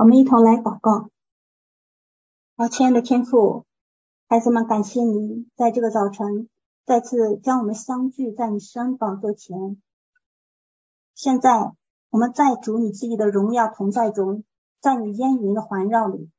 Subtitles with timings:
[0.00, 1.10] 我们一同来祷告。
[2.56, 3.66] 好，亲爱的天父，
[4.28, 6.48] 孩子们，感谢你在这个早晨
[6.86, 9.78] 再次将我们相聚在你施恩宝座前。
[11.14, 11.74] 现在
[12.08, 14.42] 我们在主你自己的荣耀同在中，
[14.80, 16.30] 在你烟云的环绕里，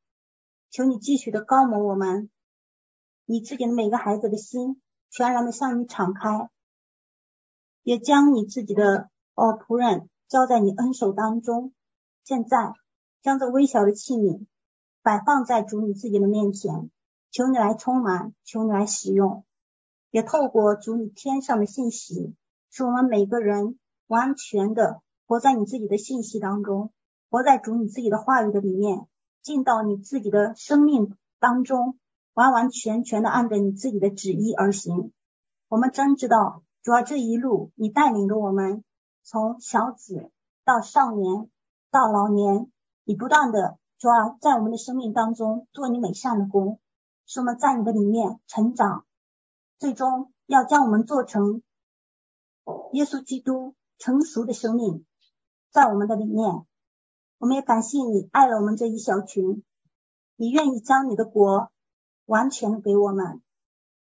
[0.72, 2.32] 求你继续的高抹我们，
[3.26, 4.82] 你自己的每个孩子的心
[5.12, 6.50] 全然的向你敞开，
[7.84, 11.72] 也将你自己的哦仆人交在你恩手当中。
[12.24, 12.74] 现在
[13.22, 14.46] 将这微小的器皿
[15.04, 16.90] 摆放在主你自己的面前，
[17.30, 19.44] 求你来充满，求你来使用，
[20.10, 22.36] 也透过主你天上的信息，
[22.70, 26.92] 使我们每个人完全的活在你自己的信息当中，
[27.30, 29.08] 活在主你自己的话语的里面，
[29.42, 32.00] 进到你自己的生命当中，
[32.34, 35.12] 完完全全的按着你自己的旨意而行。
[35.68, 38.84] 我们真知道，主要这一路你带领着我们，
[39.24, 40.32] 从小子
[40.66, 41.50] 到少年。
[41.94, 42.72] 到老年，
[43.12, 46.80] 你不断的主要在我们的生命当中做你美善的工，
[47.26, 49.06] 使我们在你的里面成长，
[49.80, 51.62] 最终要将我们做成
[52.94, 55.06] 耶稣基督成熟的生命，
[55.72, 56.66] 在我们的里面，
[57.38, 59.62] 我们也感谢你爱了我们这一小群，
[60.38, 61.70] 你愿意将你的国
[62.26, 63.42] 完全给我们，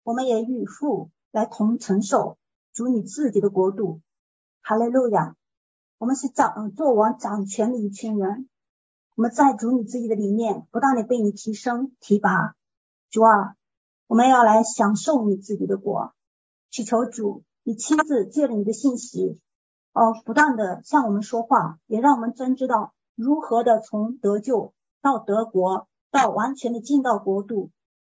[0.04, 2.38] 我们也与父来同承受
[2.72, 4.00] 主你自己的国度，
[4.62, 5.36] 哈利路亚。
[5.98, 8.48] 我们是掌做王掌权的一群人，
[9.16, 12.56] 我们在主你自己的里面不断的被你提升提拔，
[13.10, 13.56] 主啊，
[14.08, 16.14] 我们要来享受你自己的国，
[16.70, 19.40] 祈求主你亲自借着你的信息，
[19.92, 27.70] 哦，不断的向我们说话，也让我们真知道如何的从得救到得国到完全的进到国度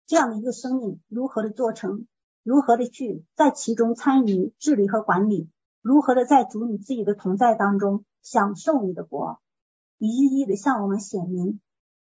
[0.05, 2.07] 这样的一个生命，如何的做成，
[2.41, 5.49] 如何的去在其中参与治理和管理。
[5.81, 9.39] 如何的在主你自己的同在当中享受你的国，
[9.97, 11.59] 一一的向我们显明。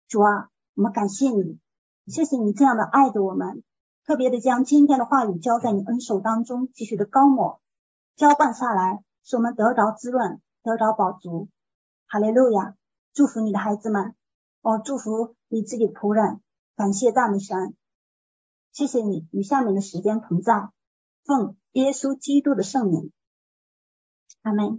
[0.09, 1.59] 主啊，我们感谢你，
[2.07, 3.63] 谢谢你这样的爱着我们，
[4.05, 7.61] 特别的将今天的话语交在你恩手当中，继续的膏抹
[8.17, 11.49] 浇灌下来，使我们得着滋润，得着饱足。
[12.07, 12.77] 哈利路亚！
[13.13, 14.15] 祝福你的孩子们，
[14.63, 16.41] 哦，祝福你自己的仆人，
[16.77, 17.75] 感谢赞美神，
[18.73, 20.71] 谢谢你与下面的时间同在，
[21.25, 23.13] 奉耶稣基督的圣名。
[24.43, 24.79] 阿门。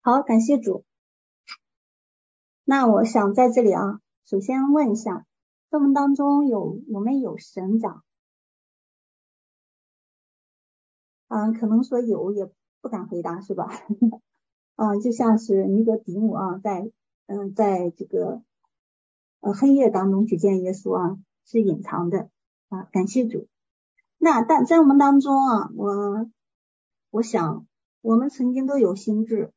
[0.00, 0.84] 好，感谢主。
[2.70, 5.24] 那我想在这里啊，首先问一下，
[5.70, 8.04] 我们当中有有没有省长？
[11.28, 12.46] 嗯，可能说有，也
[12.82, 13.70] 不敢回答，是吧？
[14.76, 16.92] 啊，就像是尼哥底母啊，在
[17.24, 18.42] 嗯，在这个
[19.40, 22.28] 呃黑夜当中去见耶稣啊，是隐藏的
[22.68, 22.82] 啊。
[22.92, 23.48] 感谢主。
[24.18, 26.30] 那但在我们当中啊，我。
[27.10, 27.66] 我想，
[28.02, 29.54] 我们曾经都有心智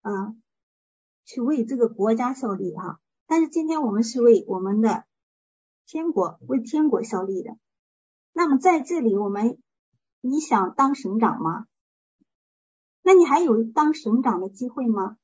[0.00, 0.34] 啊，
[1.28, 2.98] 去为这个国家效力哈。
[3.26, 5.04] 但是今天我们是为我们的
[5.84, 7.58] 天国，为天国效力的。
[8.32, 9.62] 那么在这里，我们
[10.22, 11.66] 你想当省长吗？
[13.02, 15.18] 那你还有当省长的机会吗？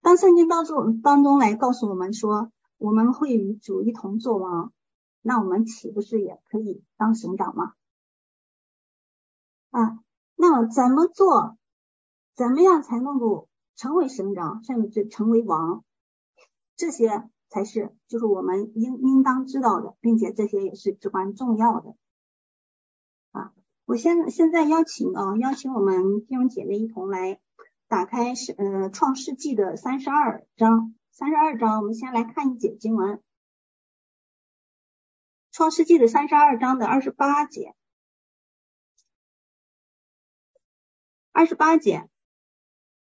[0.00, 4.72] 当圣经当中当中来告诉我们说，我们会与主一同作王，
[5.20, 7.74] 那我们岂不是也可以当省长吗？
[9.72, 9.98] 啊，
[10.36, 11.57] 那么怎么做？
[12.38, 15.84] 怎么样才能够成为省长，甚至成为王？
[16.76, 21.96] 这些才是就是我们应应当知道的，并且这些也是至关重要的。
[23.32, 23.52] 啊，
[23.86, 27.40] 我现现在邀请啊，邀请我们弟兄姐妹一同来
[27.88, 33.20] 打开是呃创世纪的三十二章，三十二章，我们先来看一节经文，
[35.50, 37.74] 创世纪的三十二章的二十八节。
[41.32, 42.08] 二十八节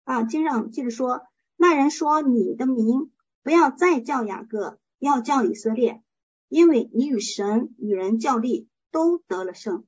[0.04, 1.22] 啊，经上接着说，
[1.56, 3.10] 那人说：“你的名
[3.42, 6.02] 不要再叫雅各，要叫以色列，
[6.48, 9.84] 因为你与神与人较力都得了胜。”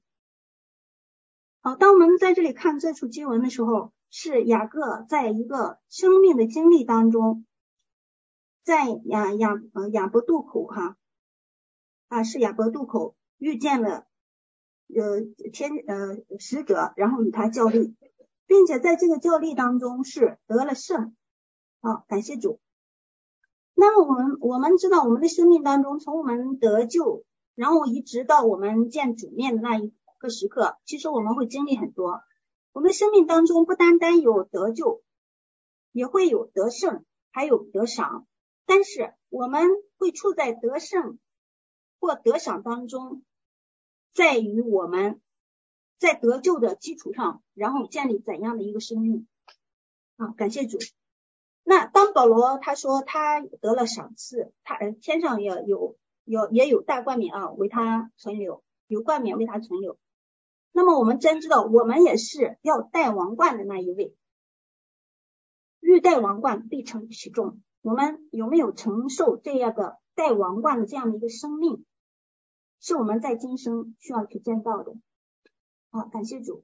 [1.60, 7.44] 好，当我们在这里看这处经文的时候，是雅各在一个生命的经历当中，
[8.64, 10.96] 在雅雅呃雅伯渡口哈
[12.08, 14.06] 啊，是雅伯渡口遇见了
[14.94, 15.20] 呃
[15.52, 17.94] 天呃使者，然后与他较力。
[18.46, 21.16] 并且在这个较力当中是得了胜，
[21.80, 22.60] 好，感谢主。
[23.74, 32.22] 那么我们我们知道我们的生命当中，从我们得救，然后一直到我们见主面的那一个时刻，其实我们会经历很多。
[32.72, 35.02] 我们的生命当中不单单有得救，
[35.92, 38.26] 也会有得胜，还有得赏。
[38.64, 39.68] 但是我们
[39.98, 41.18] 会处在得胜
[41.98, 43.22] 或得赏当中，
[44.14, 45.20] 在于我们。
[45.98, 49.26] 在得救的基础上，然后建立怎样的一个生命？
[50.16, 50.78] 啊，感谢主。
[51.62, 59.98] 那当保罗他说他得了赏赐，他天上也有有也有大冠冕啊，为他存留，有冠冕为他存留。
[60.72, 64.14] 那么我们真知道，我们也是要戴王冠的那一位。
[65.80, 67.60] 欲戴王冠，必承其重。
[67.80, 71.84] 我们有没有承受这样的戴王冠的这样的一个生命，
[72.80, 74.94] 是我们在今生需要去见到的。
[75.96, 76.62] 好，感谢主。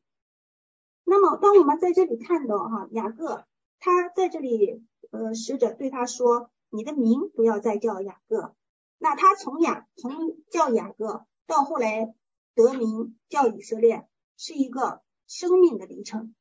[1.05, 3.47] 那么，当我们在这里看到哈雅各，
[3.79, 4.85] 他在这里。
[5.11, 8.55] 呃，使者对他说：“你的名不要再叫雅各。”
[8.97, 12.15] 那他从雅从叫雅各到后来
[12.55, 14.09] 得名叫以色列，
[14.39, 16.35] 是一个生命的历程。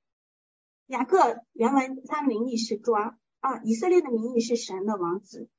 [0.86, 5.50] 雅各原文他名义是抓啊，以色列的名义是神的王子。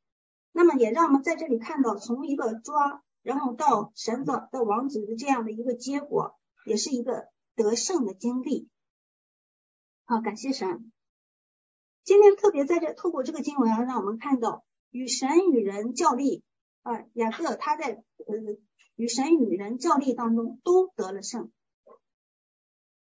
[0.53, 8.69] 那么也让我们在这里看到，从一个抓，然后到神的的王子的这样的一个结果，也是一个得胜的经历。
[10.05, 10.93] 好，感谢神。
[12.05, 16.43] 今天特别在这透过这个经文啊，让我们看到与神与人较力
[16.83, 18.37] 啊，雅各他在呃
[18.97, 21.53] 与神与人较力当中都得了胜。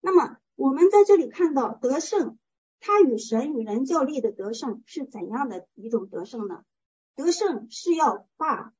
[0.00, 2.38] 那么我们在这里看到得胜，
[2.79, 6.64] 他与神与人较力的得胜是怎样的一种得胜呢？
[7.17, 8.75] 得胜是要把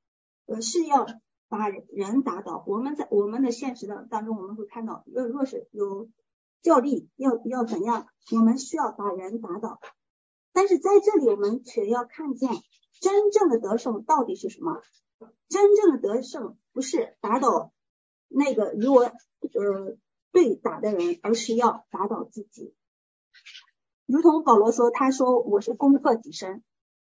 [0.44, 1.06] 呃是要
[1.54, 2.64] 把人打倒。
[2.66, 6.08] 我们在我们的现实的当中，我们会看到，若若是有。
[6.64, 8.06] 较力要要怎样？
[8.32, 9.80] 我们需要把人打倒，
[10.54, 12.48] 但是在这里我们却要看见
[13.02, 14.80] 真正的得胜到底是什么？
[15.50, 17.74] 真正的得胜不是打倒
[18.28, 19.98] 那个与我呃
[20.32, 22.74] 对打的人，而是要打倒自己。
[24.06, 26.64] 如同保罗说，他说我是攻克己身。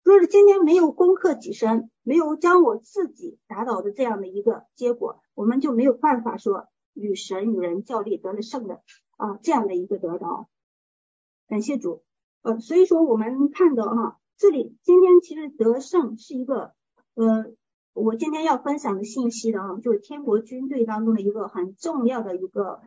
[0.09, 8.81] 若是今天没有攻克己身，没有将我自己打倒的这样的一个结果，我们就没有办法说与神与人较力得了胜的。
[9.19, 10.49] 啊，这样的一个得到，
[11.47, 12.05] 感谢主。
[12.41, 16.73] 呃，所以说我们看到哈、啊，这里今天其实得胜是一个
[17.15, 17.53] 呃，
[17.93, 22.81] 我今天要分享的信息的啊，就是天国军队当中的一个很重要的一个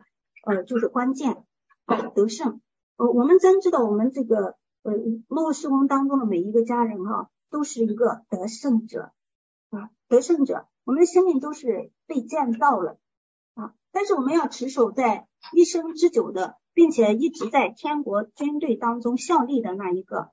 [0.44, 1.44] 呃，就是关键
[1.84, 2.60] 啊，得胜。
[2.96, 4.92] 呃，我们真知道我们这个呃，
[5.28, 9.12] 末世工当中的每一个家人哈、啊，都是一个得胜者
[9.70, 12.98] 啊，得胜者，我们的生命都是被建造了
[13.54, 15.26] 啊，但是我们要持守在。
[15.52, 20.30] 一生之久的，并且一直在天国军队当中效力的那一个。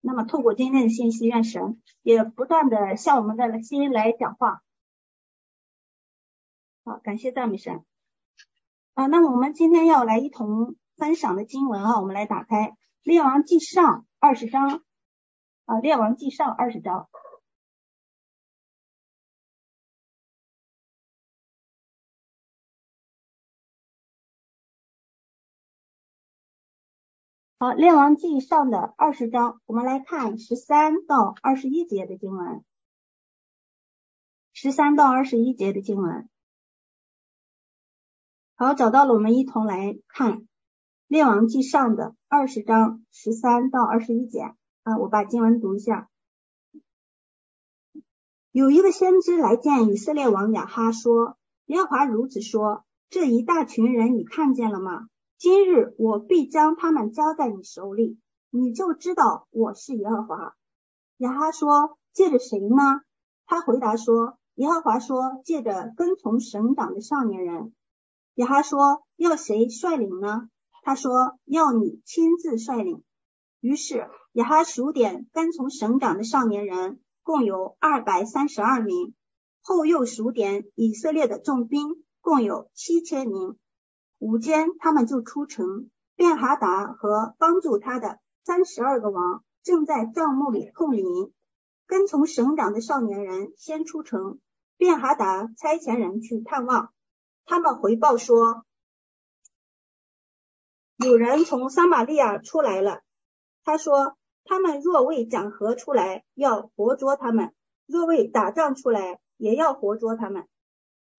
[0.00, 4.62] 那么，透过今天的信息，愿神也不断的向我们的心来讲话。
[6.86, 7.84] 好，感谢赞美神。
[8.94, 12.70] 啊，那么我们今天要来一同分享的经文啊，我们来打开
[13.04, 14.82] 《列王纪上》二十章。
[15.66, 17.10] 啊，《列王纪上》二十章。
[27.58, 32.64] 好，《列王纪上》的二十章，我们来看十三到二十一节的经文。
[34.54, 36.30] 十三到二十一节的经文。
[38.54, 40.38] 好，找到了，我们一同来看
[41.06, 44.54] 《列王记上》的二十章十三到二十一节。
[44.82, 46.08] 啊，我把经文读一下。
[48.52, 51.36] 有一个先知来见以色列王亚哈说
[51.66, 55.08] ：“耶和华如此说，这一大群人，你看见了吗？”
[55.38, 58.18] 今日我必将他们交在你手里，
[58.50, 60.54] 你就知道我是耶和华。
[61.18, 63.00] 亚哈说：借着谁呢？
[63.46, 67.74] 他回答说：耶和华说，借着跟从省长的少年人。
[68.34, 70.48] 亚哈说：要谁率领呢？
[70.84, 73.02] 他说：要你亲自率领。
[73.60, 79.14] 于是亚哈数点跟从省长的少年人，共有二百三十二名。
[79.62, 83.56] 后又数点以色列的众兵，共有七千名。
[84.18, 85.88] 午间，他们就出城。
[86.16, 91.32] 便哈达和帮助他的三十二个王正在帐幕里控营。
[91.86, 94.38] 跟从省长的少年人先出城。
[94.76, 96.92] 便哈达差遣人去探望。
[97.46, 98.66] 他们回报说，
[101.04, 103.02] 有人从撒玛利亚出来了。
[103.64, 107.48] 他说，他们若为讲和出来，要活捉他们；
[107.86, 110.46] 若为打仗出来，也要活捉他们。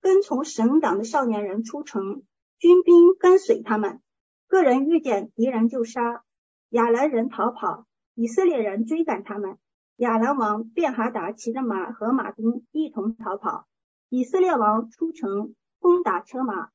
[0.02, 2.24] 跟从省长的少年人出城。
[2.58, 4.02] 军兵跟随他们，
[4.48, 6.24] 个人遇见敌人就杀。
[6.70, 9.58] 亚兰人逃跑，以色列人追赶他们。
[9.98, 13.68] 亚兰王便哈达骑着马和马兵一同逃跑。
[14.08, 16.70] 以色列王出城攻打车马，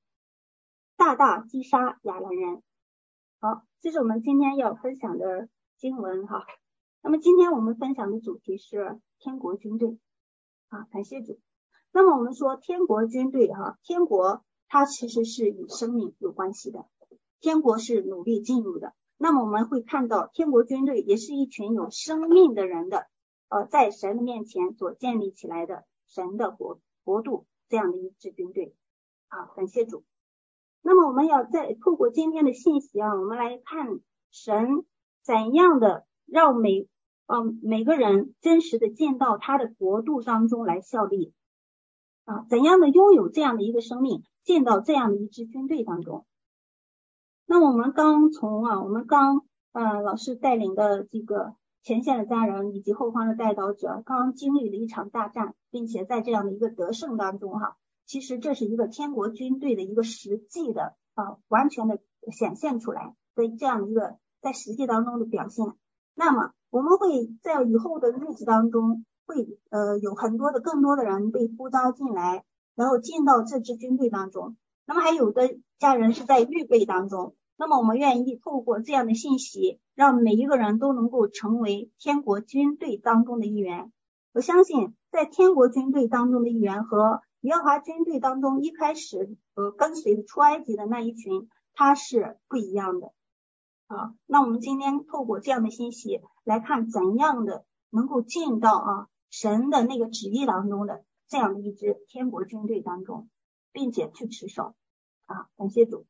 [0.96, 2.62] 大大击杀亚兰人。
[3.42, 6.44] 好，这是我们今天要分享的经文哈。
[7.02, 9.98] 那么今天我们分享的主题是天国军队。
[10.68, 11.40] 啊，感谢主。
[11.90, 14.44] 那么我们说天国军队哈，天国。
[14.72, 16.86] 它其实是与生命有关系的，
[17.40, 23.08] 天国是努力进入的，那么我们会看到天国军队也是一群有生命的人的，
[23.48, 28.76] 呃，在神的面前所建立起来的神的国国度这样的一支军队
[29.26, 30.04] 啊，感谢主。
[30.82, 34.84] 那么我们要再透过今天的信息啊，我们来看神
[35.22, 36.88] 怎样的让每
[37.32, 41.32] 嗯、每个人真实的进到他的国度当中来效力
[42.24, 46.26] 啊，怎样的拥有这样的一个生命，进到这样的一支军队当中。
[47.46, 57.76] 那我们刚从啊，我们刚呃老师带领的这个前线的家人以及后方的代祷者，刚经历了一场大战，并且在这样的一个得胜当中哈。
[58.10, 62.00] 其实这是一个天国军队的一个实际的啊，完全的
[62.32, 65.64] 显现出来的这样一个在实际当中的表现。
[66.16, 74.56] 那么我们会在以后的日子当中，会呃有很多的更多的人被呼召进来，然后进到这支军队当中。
[74.86, 77.36] 那么还有的家人是在预备当中。
[77.56, 83.92] 那么我们愿意透过这样的信息，让每一个人都能够成为天国军队当中的一员。
[84.32, 93.12] 我相信在天国军队当中的一员和耶和华军队当中，一开始呃跟随出埃及的那一群，他是不一样的。
[93.86, 103.30] 啊，那我们今天透过这样的信息来看，怎样的能够进到啊神的那个旨意当中的这样的一支天国军队当中，
[103.72, 104.74] 并且去持守。
[105.24, 106.06] 啊，感谢主。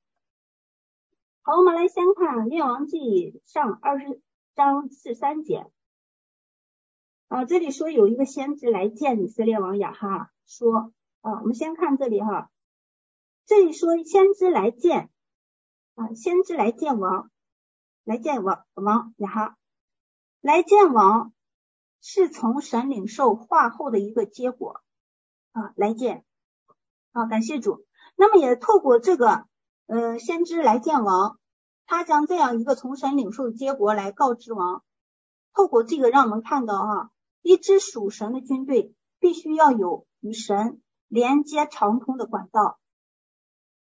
[1.43, 4.21] 好，我们来先看列王记上二十
[4.57, 5.71] 章四三节。
[7.29, 10.93] 啊，这里说有一个先知来见以色列王亚哈，说。
[11.23, 12.51] 啊，我们先看这里哈，
[13.47, 15.11] 这里说先知来见
[15.95, 17.31] 啊，先知来见王，
[18.05, 19.57] 来见王王亚哈，
[20.41, 21.35] 来见王
[22.01, 24.81] 是从神领受化后的一个结果
[25.53, 26.25] 啊，来见
[27.13, 27.85] 啊，感谢主。
[28.17, 29.45] 那么也透过这个
[29.87, 31.39] 呃先知来见王，
[31.85, 34.83] 他将这样一个从神领受的结果来告知王，
[35.53, 37.11] 透过这个让我们看到哈，
[37.43, 40.81] 一支属神的军队必须要有与神。
[41.11, 42.79] 连接长通的管道，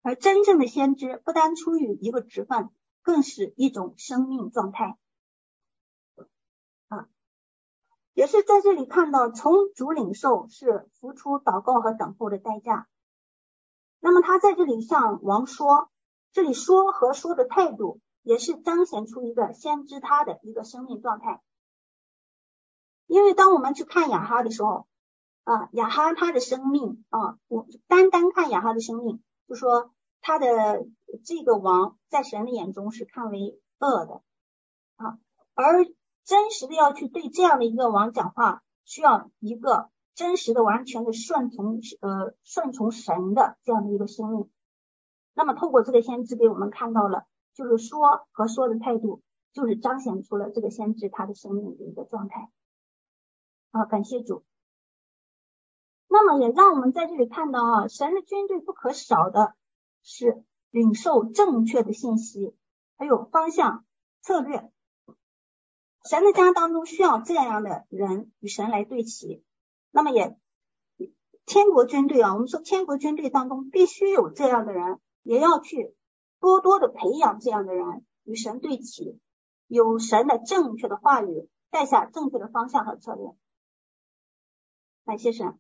[0.01, 2.71] 而真正的先知不单出于一个职分，
[3.03, 4.97] 更是一种生命状态
[6.89, 7.07] 啊，
[8.15, 12.89] 也是在这里看到从主领受是付出祷告和等候的代价。
[14.01, 15.91] 那么他在这里向王说，
[16.33, 21.43] 这里说和说的态度，也是彰显出一个先知他的一个生命状态。
[23.07, 24.87] 因为当我们去看亚哈的时候。
[25.45, 30.87] 啊，亚哈他的生命啊，我单单看亚哈的生命，就说他的
[31.25, 34.23] 这个王在神的眼中是看为恶的
[34.97, 35.19] 啊，
[35.55, 35.85] 而
[36.25, 44.49] 真实的要去对这样的一个王讲话，需要一个真实的、完全的顺从呃顺从神的这样的一个生命。
[45.35, 49.23] 那么透过这个先知给我们看到了，就是说和说的态度，
[49.53, 52.49] 就是彰显出了这个先知他的生命的一个状态。
[53.73, 54.45] 啊，感谢主。
[56.13, 59.55] 那么也让我们在这里看到啊，神的军队不可少的
[60.03, 62.55] 是领受正确的信息，
[62.99, 63.87] 还有方向
[64.21, 64.71] 策略。
[66.05, 69.43] 神的家当中需要这样的人与神来对齐。
[69.91, 70.37] 那么也
[71.47, 75.95] 天国军队啊，我们说天国军队当中必须有这样的人，也要去
[76.41, 79.19] 多多的培养这样的人与神对齐，
[79.67, 83.35] 有神的正确的话语，带下正确的方向和策略。
[85.07, 85.59] 感谢神。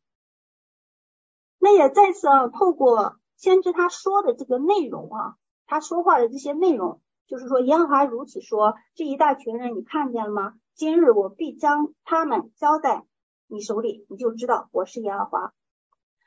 [1.64, 10.54] 那也再次啊，透过先知他说的这个内容啊，他说话的这些内容，就是说耶和华如此说，这一大群人你看见了吗？
[10.74, 13.04] 今日我必将他们交在
[13.46, 15.54] 你手里，你就知道我是耶和华。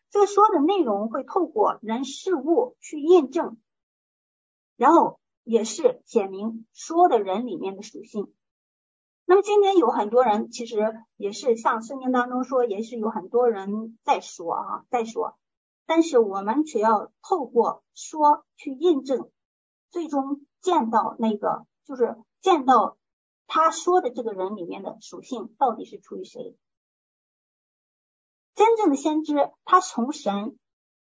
[0.09, 3.57] 这个说的内容会透过人事物去验证，
[4.77, 8.33] 然后也是显明说的人里面的属性。
[9.27, 10.77] 那么今天有很多人，其实
[11.17, 15.35] 也是像圣经当中说，也是有很多人在说啊，在说，
[15.87, 19.31] 但是我们只要透过说去印证，
[19.89, 22.97] 最终见到那个，就是见到
[23.47, 26.55] 他说的这个人里面的属性到底是出于谁。
[28.53, 30.57] 真正的先知，他从神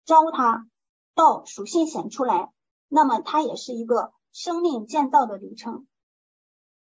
[0.05, 0.67] 召他
[1.13, 2.53] 到属性显出来，
[2.87, 5.85] 那么他也是一个生命建造的旅程。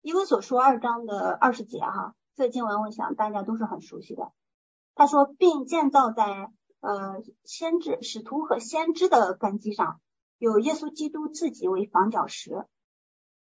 [0.06, 4.30] 以弗所说二章的二十节哈，这个经文我想大家都是很熟悉的。
[4.94, 10.00] 他说，并建造在呃先知、使徒和先知的根基上，
[10.38, 12.68] 有耶稣基督自己为房角石。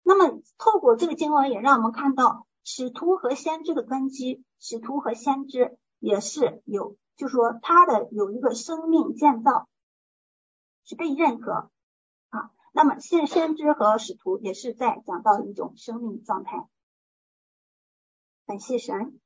[0.02, 9.70] 那么透过这个经文，也让我们看到使徒和先知的根基，使徒和先知也是有，就说他的有一个生命建造
[10.86, 11.70] 是被认可。
[12.78, 16.68] 那么现先知和使徒也是在讲到一种生命状态。
[18.46, 19.20] 感谢神。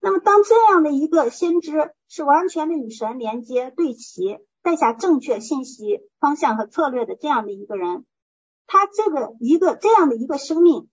[0.00, 8.04] 那么当这样的一个先知是完全的与神连接对齐，带下正确信息方向和策略的这样的一个人，
[8.66, 10.88] 他这个一个这样的一个生命，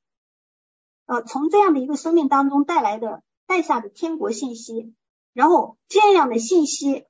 [1.08, 4.94] 呃，从这样的一个生命当中带来的带下的天国信息，
[5.34, 7.08] 然后这样的信息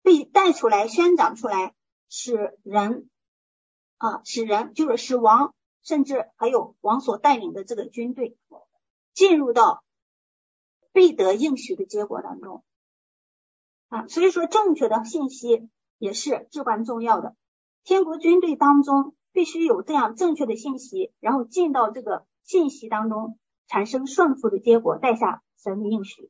[0.00, 1.74] 被带出来宣讲出来，
[2.10, 3.08] 使人
[3.96, 8.36] 啊，使人就是使王，甚至还有王所带领的这个军队
[9.14, 9.82] 进入到。
[10.92, 12.64] 必得应许的结果当中
[13.90, 17.36] 啊，所以说正确的信息也是至关重要的。
[17.84, 23.38] 天国军队当中必须有这样正确的信息，然后进到这个信息当中，
[23.68, 26.28] 产生顺服的结果，带下神的应许。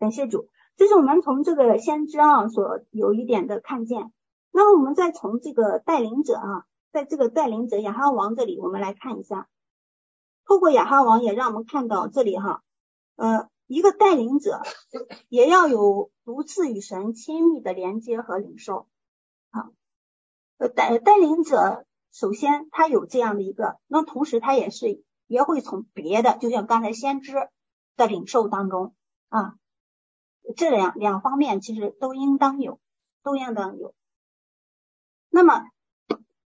[0.00, 0.48] 感谢主，
[0.80, 4.14] 这是我们从这个先知啊所有一点的看见。
[4.50, 9.46] 那我们再从这个带领者啊，在这个带领者亚哈王这里，我们来看一下。
[10.46, 12.62] 透过亚哈王也让我们看到这里哈，
[13.16, 14.62] 呃，一个带领者
[15.28, 18.86] 也要有独自与神亲密的连接和领受
[19.50, 19.68] 啊。
[20.56, 27.34] 呃，带带领者首先他有这样的一个，那同时他也是也会从别的，就像刚才先知
[27.98, 28.94] 的领受当中
[29.28, 29.56] 啊，
[30.56, 32.80] 这两两方面其实都应当有，
[33.22, 33.94] 都应当有。
[35.28, 35.64] 那么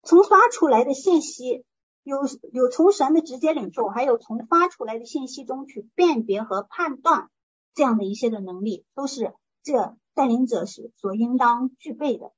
[0.01, 1.65] 从发出来的信息。
[2.05, 2.17] 有
[2.51, 7.29] 有从神的直接领受，还有从发出来的信息中去辨别和判断
[7.73, 9.33] 这样的一些的能力，都是
[9.63, 12.33] 这带领者是所应当具备的，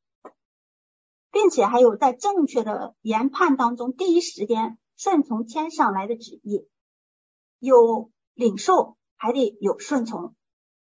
[1.31, 6.67] 并且还有在正确的研判当中，第一时间顺从天上来的旨意，
[7.57, 10.35] 有领受还得有顺从，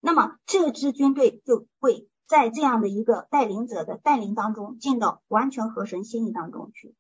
[0.01, 6.95] 那么这支军队就会在这样的一个带领者的带领当中，进到完全合神心意当中去。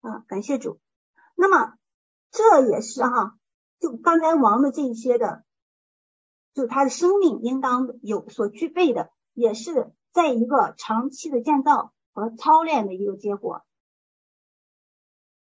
[0.00, 0.80] 啊，感谢主。
[1.34, 1.74] 那么
[2.30, 3.38] 这也是哈，
[3.80, 5.44] 就刚才王的这一些的，
[6.52, 13.64] 就他的生命应当有所具备的，也是在一个长期的建造和操练的一个结果。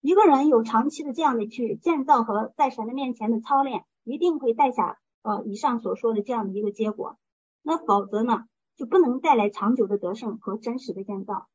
[0.00, 7.18] 一个人有长期的这样的去建造和在神的面前的操练，一定会带下呃以上所说的这样的一个结果。
[7.62, 8.44] 那否则呢，
[8.76, 11.48] 就不能带来长久的得胜和真实的建造。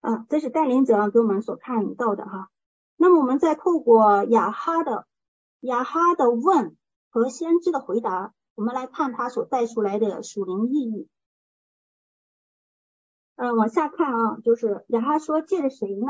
[0.00, 2.50] 啊，这是带领者给我们所看到的哈。
[2.96, 5.06] 那么我们再透过雅哈的
[5.60, 6.76] 雅哈的问
[7.10, 11.08] 和先知的回答，我们来看他所带出来的属灵意义。
[13.34, 16.06] 嗯、往下看啊，就是雅哈说借着谁呢？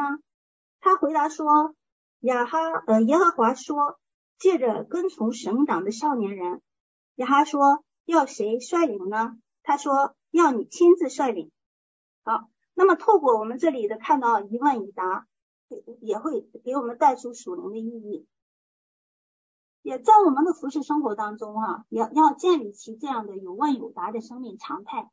[0.78, 1.74] 他回答说
[2.20, 3.98] 亚哈呃耶和华说
[4.38, 6.62] 借着跟从省长的少年人。
[7.16, 9.36] 亚哈说要谁率领呢？
[9.62, 11.50] 他说要你亲自率领。
[12.22, 12.48] 好。
[12.78, 15.26] 那么，透过我们这里的看到一问一答，
[16.02, 18.26] 也会给我们带出属灵的意义。
[19.80, 25.10] 也在我们的服事生活当中啊，要要建立起这样的有问有答的生命常态。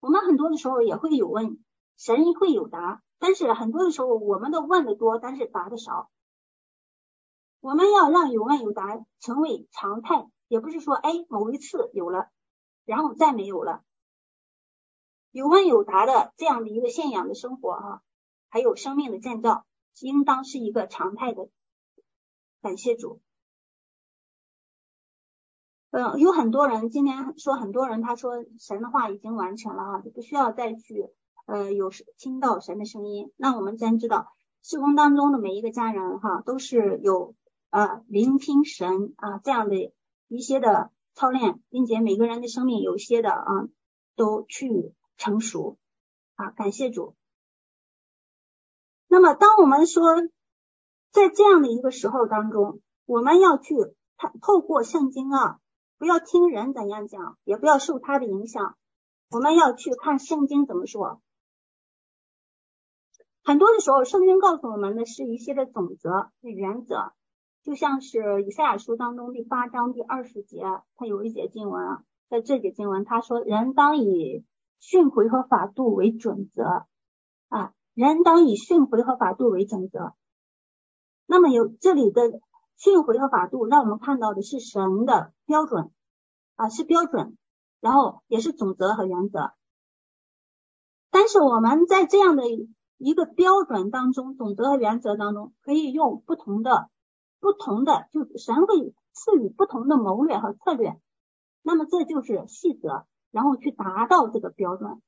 [0.00, 1.64] 我们很多的时候也会有问，
[1.96, 6.10] 神会有答，但是很多的时候我们都问的多，但是答的少。
[7.60, 12.30] 我们要让有问有答成为常态，也不是说哎某一次有了，
[12.84, 13.82] 然后再没有了。
[15.30, 18.02] 有问有答的这样的一个信仰的生活哈，
[18.48, 19.66] 还有生命的建造，
[20.00, 21.48] 应当是一个常态的。
[22.62, 23.20] 感谢主。
[25.90, 31.10] 嗯，有很多人今天说，很多人他说神的话已经完成了哈，就不需要再去
[31.46, 33.32] 呃有听到神的声音。
[33.36, 34.28] 那我们真知道，
[34.62, 37.34] 施工当中的每一个家人哈，都是有
[37.70, 39.92] 呃聆听神啊这样的
[40.28, 43.68] 一些的操练，并且每个人的生命有些的啊
[44.14, 44.92] 都去。
[45.18, 45.78] 成熟
[46.34, 47.14] 啊，感谢主。
[49.08, 50.04] 那么，当我们说
[51.10, 53.74] 在这样的一个时候当中，我们要去
[54.18, 55.58] 看透过圣经啊，
[55.96, 58.76] 不要听人怎样讲，也不要受他的影响，
[59.30, 61.22] 我们要去看圣经怎么说。
[63.46, 67.12] 很多的时候，圣经告诉我们的是一些的总则、是原则，
[67.62, 70.64] 就像是以赛亚书当中第八章第二十节，
[70.96, 74.44] 它有一节经文啊，在这节经文他说：“人当以。”
[74.78, 76.84] 训诲和法度为准则
[77.48, 80.12] 啊，人当以训诲和法度为准则。
[81.24, 82.40] 那么有这里的
[82.76, 85.90] 训诲和法度，让我们看到的是神的标准
[86.56, 87.38] 啊，是标准，
[87.80, 89.54] 然后也是准则和原则。
[91.10, 92.42] 但是我们在这样的
[92.98, 96.90] 一个标准当中，总则和原则当中，可以用不同的、
[97.40, 101.00] 不同的，就神会赐予不同的谋略和策略
[101.62, 105.02] 那么这就是细则，然后去达到这个标准。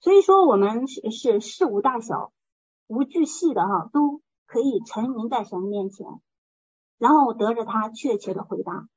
[0.00, 2.32] 所以说，我们是是事无大小、
[2.86, 6.06] 无巨细的哈，都可以沉迷在神面前，
[6.98, 8.88] 然后得着他确切的回答。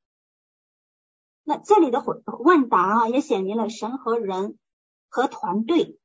[1.43, 4.59] 那这里的回问答啊，也显明了神和人
[5.07, 5.97] 和团队、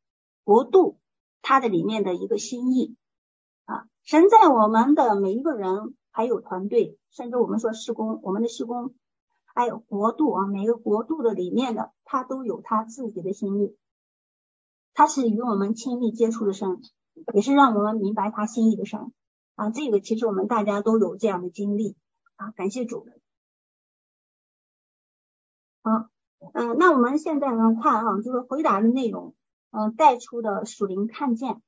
[0.45, 0.99] 国度
[1.43, 2.97] 它的里面的一个心意
[3.65, 3.87] 啊。
[4.03, 8.95] 神在我们的每一个人，还有团队，甚至我们说施工，我们的施工，
[9.47, 13.77] 还有国度啊，每个国度的里面的，他都有他自己的心意。
[14.93, 16.81] 他是与我们亲密接触的神，
[17.35, 19.13] 也是让我们明白他心意的神
[19.57, 19.71] 啊。
[19.71, 21.97] 这个其实我们大家都有这样的经历
[22.37, 23.07] 啊，感谢主。
[25.83, 26.09] 好，
[26.53, 29.35] 嗯，那我们现在呢看啊，就是回答的内容，
[29.77, 31.61] 嗯，带出的属灵看见。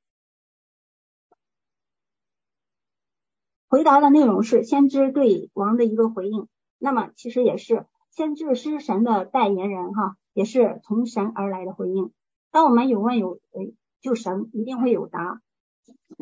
[3.67, 12.13] 回答的内容是先知对王的一个回应，那么其实也是先知是神的代言人哈，也是从神而来的回应。
[12.49, 15.41] 当我们有问有诶，就神一定会有答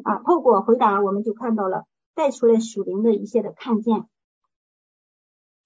[0.04, 0.18] 啊。
[0.26, 4.10] 透过回答，我们就看到了带出来属灵的一些的看见。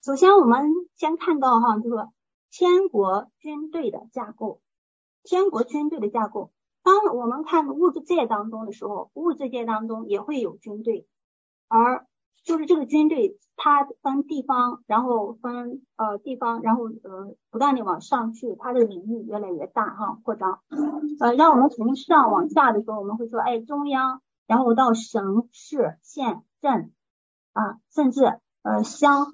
[0.03, 2.09] 首先，我们先看到哈，就是
[2.51, 4.59] 天国军队的架构。
[5.23, 6.51] 天国军队的架构，
[6.83, 11.07] 当我们看物质界当中的时候，物质界当中也会有军队。
[11.67, 12.05] 而
[12.43, 20.61] 就是这个军队，它分地方，然后分呃地方，然后呃不断的往上去，它的领域越来越大哈，扩张。
[21.19, 26.91] 呃，让我们从上往下的时候，我们会说，哎，中央，然后到省市县镇
[27.53, 29.33] 啊，甚至呃乡，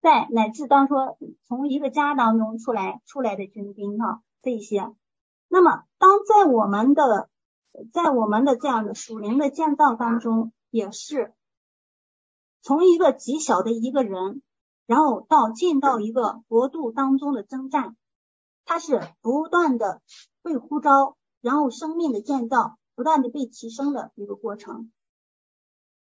[0.00, 1.16] 在乃至当说
[1.46, 4.20] 从一个家当中出来出来的军兵哈，
[4.56, 4.94] 这些。
[5.48, 7.28] 那么当在我们的
[7.92, 11.34] 在我们的这样的属灵的建造当中，也是。
[12.60, 14.42] 从一个极小的一个人，
[14.86, 17.96] 然后到进到一个国度当中的征战，
[18.64, 20.02] 它是不断的
[20.42, 24.90] 被呼召，然后生命的建造，不断的被提升的一个过程。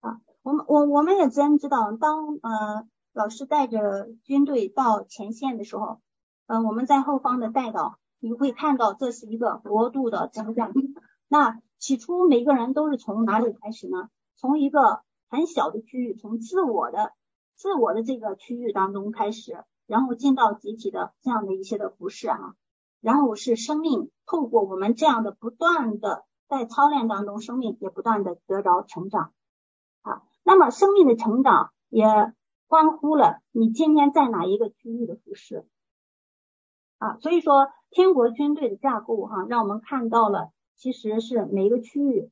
[0.00, 6.00] 啊，我们我我们也真知道，当呃老师带着军队到前线的时候，
[6.46, 10.72] 嗯、呃，我们在后方的带导，你会看到这是一个国度的征战。
[11.28, 14.08] 那起初每个人都是从哪里开始呢？
[14.36, 15.02] 从一个。
[15.30, 17.12] 很小的区域，从自我的
[17.54, 22.54] 自我的这个区域当中开始，然后进到集体的这样的一些的服饰啊，
[23.02, 29.34] 然后是生命透过我们这样的不断的在操练当中，生命也不断的得着成长
[30.00, 30.22] 啊。
[30.44, 32.06] 那么生命的成长也
[32.66, 35.66] 关乎了你今天在哪一个区域的服饰
[36.98, 37.16] 啊。
[37.18, 42.30] 所以说，天国军队的架构哈，让我们看到了其实是每一个区域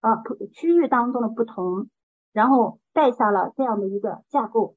[0.00, 0.22] 啊
[0.52, 1.88] 区域当中的不同。
[2.32, 4.74] 然后带下了这样的一个架构，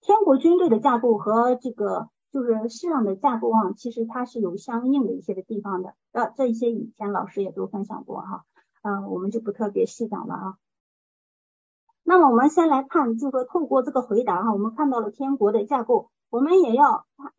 [0.00, 5.94] 天国军队的架构和这个就是世上的架构啊，其实它是有相应的一些的地方的。
[6.12, 8.46] 呃，这一些以前老师也都分享过哈，
[8.80, 10.56] 嗯，我们就不特别细讲了啊。
[12.02, 17.32] 那么我们先来看，就是说透过这个回答哈，我们看到了天国的架构，我们也要看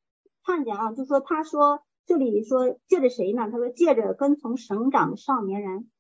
[0.46, 3.52] 看见啊，就说他说这里说借着谁呢？
[3.52, 5.92] 他说借着跟从省长的少年人。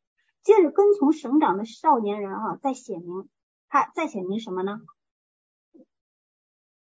[0.44, 3.28] 借着跟从省长的少年人啊，在显明，
[3.68, 4.80] 他在显明什么呢？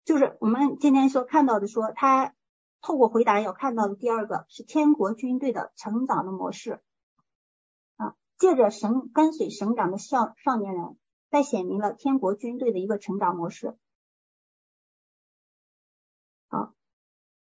[0.03, 2.33] 就是我们今天所看到的说，他
[2.81, 6.81] 透过回答要看到的第二个是天国军队的成长的模式
[7.97, 8.15] 啊。
[8.39, 10.97] 借着省跟随省长的少少年人，
[11.29, 13.77] 在显明了天国军队的一个成长模式。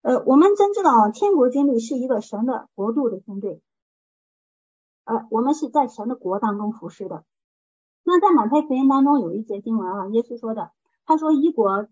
[0.06, 3.60] 呃，我们真知道啊天国军队是一个神的国度的军队。
[5.02, 7.24] 呃，我们是在神的国当中服侍的。
[8.04, 10.70] 那在马太福音当中有一节经文啊，耶稣说的，
[11.06, 11.88] 他说一国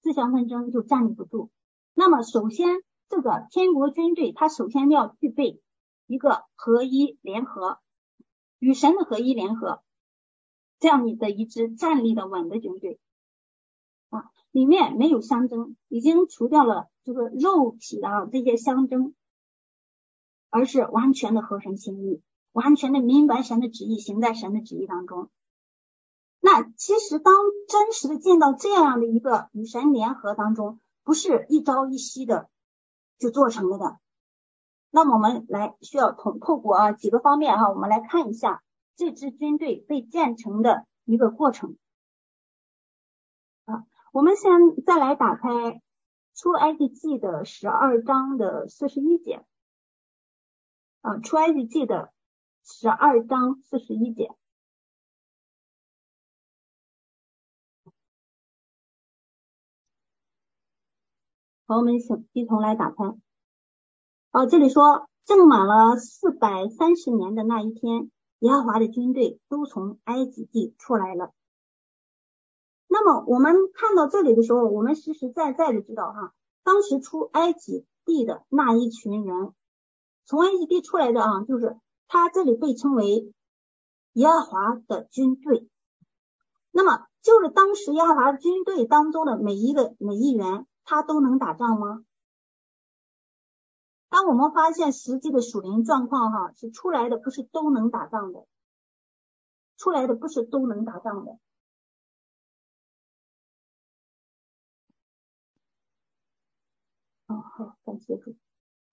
[0.00, 1.50] 自相纷争就站立不住。
[1.94, 5.62] 那么首先，这个天国军队，他首先要具备
[6.08, 7.78] 一个合一联合，
[8.58, 9.84] 与神的合一联合，
[10.80, 12.98] 这样你的一支站立的稳的军队
[14.10, 19.14] 啊，里面没有相争，已经除掉了这个肉体的啊这些相争，
[20.48, 22.22] 而是完全的合神心意。
[22.52, 25.30] 完全的明白神的旨意，行在神的旨意当中。
[26.38, 27.34] 那其实当
[27.66, 32.50] 真实的见到这样的一个与神联合当中，不是一朝一夕的
[33.18, 33.98] 就做成了的。
[34.90, 38.62] 那么我们来需要通透过啊几个方面哈，我们来看一下
[38.96, 41.76] 这支军队被建成的一个过程。
[44.12, 44.52] 我们先
[44.86, 45.82] 再来打开
[46.36, 49.44] 出埃及记的十二章的四十一节。
[51.00, 52.12] 啊，出埃及记的。
[52.64, 54.28] 十二章四十一节，
[61.66, 61.98] 好，我们一
[62.32, 63.18] 一同来打开。
[64.30, 71.34] 哦，这里说正满了四百三十年的那一天，耶和华的军队都从埃及地出来了。
[72.92, 79.54] 那么我们看到这里的时候，我们实实在在的知道哈，当时出埃及地的那一群人，
[80.26, 83.32] 从埃及地出来的啊，就是他这里被称为
[84.12, 85.70] 耶和华的军队。
[86.70, 92.04] 那么就是当时耶和华军队当中的每一个每一员，他都能打仗吗？
[94.10, 98.44] 当我们发现实际的属灵状况哈，是出来的不是都能打仗的，
[99.78, 101.38] 出来的不是都能打仗的。
[107.32, 108.36] 哦，好，感谢主。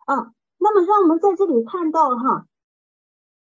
[0.06, 2.47] 啊，那么让我们在这里看到哈，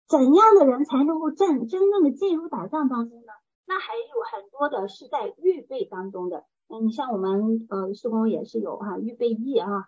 [0.08, 3.34] 怎样的人才能够真真正的进入打仗当中呢？
[3.66, 6.46] 那还有很多的是在预备当中的。
[6.68, 9.88] 嗯，你像我们呃，施工也是有哈预备役啊。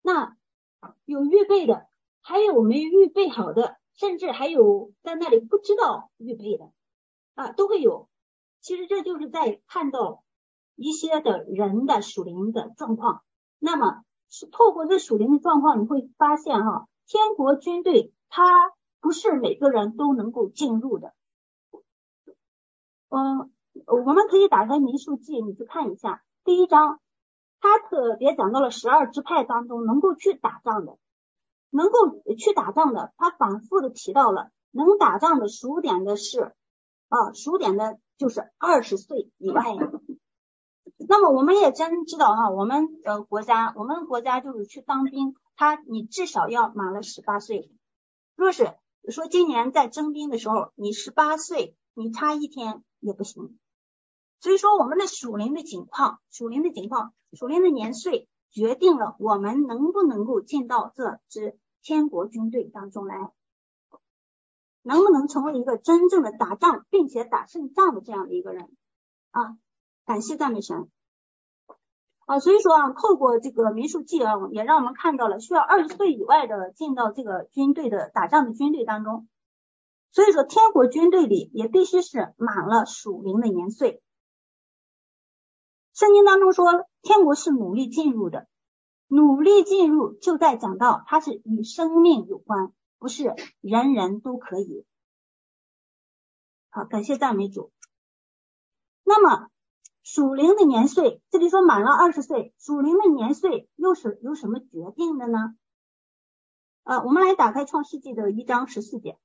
[0.00, 0.36] 那
[1.04, 1.88] 有预备的，
[2.22, 6.70] 还有没预备好的，甚至还有在那里不知道预备的
[7.34, 8.08] 啊，都会有。
[8.60, 10.22] 其实这就是在看到
[10.76, 13.24] 一些的人的属灵的状况。
[13.58, 14.04] 那么。
[14.30, 21.12] 是透过这属灵的状况，你会发现哈，天国军队它不是每个人都能够进入的。
[23.08, 23.50] 嗯，
[23.86, 27.00] 我们可以打开民数记，你去看一下第一章，
[27.60, 30.96] 他特别讲到了十二支派当中能够去打仗的，
[31.70, 36.54] 能够去打仗的，他反复的提到了能打仗的数点的是
[37.08, 39.64] 啊，数点的就是二十岁以外。
[41.10, 47.68] 那么我们也真知道哈，我们呃国家，我们国家就是去当兵，他你至少要满了十八岁。
[48.36, 48.76] 若是
[49.08, 53.58] 说今年在征兵的时候，你十八岁，你差一天也不行。
[54.38, 63.32] 所以说我们的属灵的情况，属灵的情况，属灵的年岁，决定了我们能不能够进到这支天国军队当中来，
[64.82, 68.70] 能不能成为一个真正的打仗并且打胜仗的这样的一个人
[69.32, 69.58] 啊。
[70.06, 70.88] 感谢赞美神
[72.30, 72.38] 啊！
[72.38, 79.26] 所以说啊，透过这个民数记啊，也让我们看到了需要二十岁以外的进到这个军队的打仗的军队当中。
[80.12, 84.00] 所以说，天国军队里也必须是满了属灵的年岁。
[85.92, 88.46] 圣经当中说，天国是努力进入的，
[89.08, 94.86] 努力进入就在讲到它是与生命有关，不是人人都可以。
[96.70, 97.72] 好，感谢赞美主。
[99.02, 99.49] 那么。
[100.12, 105.54] 属灵的年岁，这里说满了二十岁，属灵的年岁又是由什么决定的呢？
[106.82, 109.20] 啊，我们来打开创世纪的一章十四节，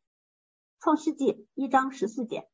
[0.79, 2.47] 创世纪一章十四节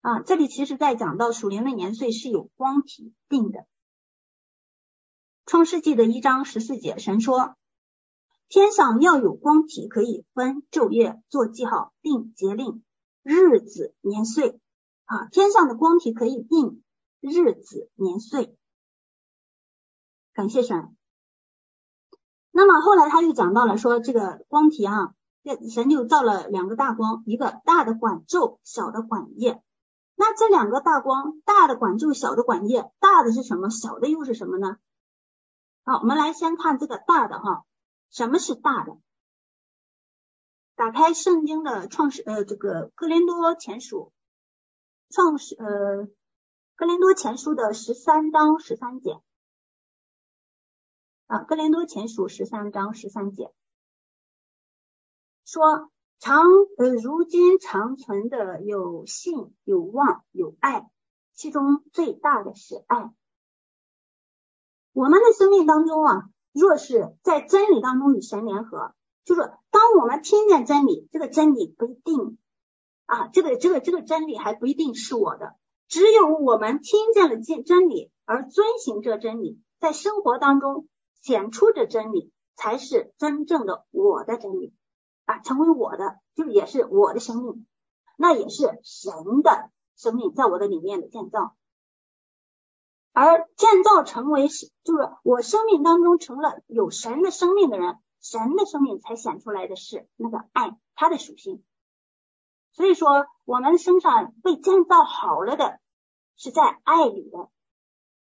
[0.00, 3.66] 啊，这里其实在讲到属灵的年岁是有光体定的。
[5.44, 7.56] 创世纪的一章十四节，神说，
[8.46, 12.84] 天上要有光体，可以分昼夜，做记号，定节令，
[13.24, 14.60] 日子年岁。
[15.08, 16.84] 啊，天上的光体可以定
[17.20, 18.54] 日子年岁，
[20.34, 20.94] 感谢神。
[22.50, 25.14] 那么后来他又讲到了说，这个光体啊，
[25.72, 29.62] 神就造了两个大光，一个大的管昼，小的管夜。
[30.14, 33.70] 那这两个大光，大的管昼，小的管夜，大的是什么？
[33.70, 34.76] 小的又是什么呢？
[35.84, 37.64] 好，我们来先看这个大的哈，
[38.10, 38.98] 什么是大的？
[40.76, 44.12] 打开圣经的创始呃，这个哥林多前书。
[45.10, 46.06] 创始呃，
[46.76, 49.20] 格林多前书的十三章十三节
[51.26, 53.52] 啊，格林多前书十三章十三节
[55.44, 56.42] 说，常
[56.76, 60.90] 呃如今长存的有信有望有爱，
[61.34, 63.10] 其中最大的是爱。
[64.92, 68.94] 我们的生命当中啊，若是在真理当中与神联合，
[69.24, 69.40] 就是
[69.70, 72.38] 当我们听见真理，这个真理不一定。
[73.08, 75.56] 啊，这个这个这个真理还不一定是我的，
[75.88, 80.86] 只有我们听见了真真理而遵行这真理，在生活当中
[81.22, 84.74] 显出这真理，才是真正的我的真理
[85.24, 87.66] 啊，成为我的，就也是我的生命，
[88.18, 91.56] 那也是神的生命在我的里面的建造，
[93.14, 101.64] 而建造成为是就是我生命当中成了有神的生命的人，神的生命才显出来的是那个爱，它的属性。
[102.72, 105.80] 所以说，我们身上被建造好了的，
[106.36, 107.50] 是在爱里的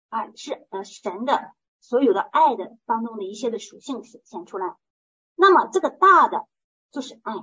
[0.10, 4.76] 啊，是呃神的所有的爱的当中的一些的属性显现出来。
[5.36, 6.48] 那么这个大的
[6.92, 7.34] 就是爱，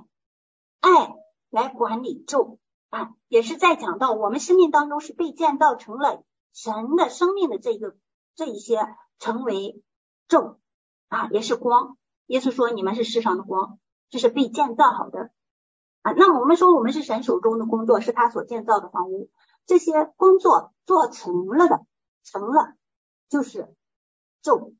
[0.81, 1.15] 爱
[1.49, 2.57] 来管理昼
[2.89, 7.95] 啊，也是在讲到我们生命当中是被建造成了神的生命的这个
[8.35, 8.79] 这一些
[9.19, 9.81] 成为
[10.27, 10.59] 众
[11.07, 11.97] 啊，也是光。
[12.25, 15.29] 耶稣说：“你们是世上的光，这是被建造好的
[16.05, 19.31] 啊。”那我们说，我们是神手中的工作，是他所建造的房屋。
[19.65, 21.85] 这些工作做成了的，
[22.23, 22.75] 成了
[23.29, 23.73] 就是
[24.43, 24.73] 咒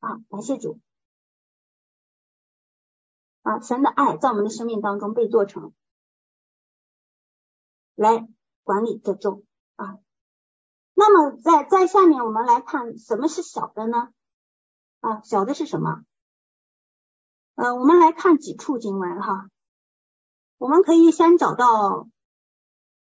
[0.00, 0.80] 啊，感谢主
[3.42, 3.60] 啊！
[3.60, 5.72] 神的爱在我们的生命当中被做成，
[7.94, 8.28] 来
[8.64, 9.44] 管理这众
[9.76, 9.98] 啊。
[10.94, 14.12] 那么在在下面我们来看什么是小的呢？
[14.98, 16.04] 啊，小的是什么？
[17.54, 19.48] 呃，我们来看几处经文哈。
[20.64, 22.08] 我们可以先找到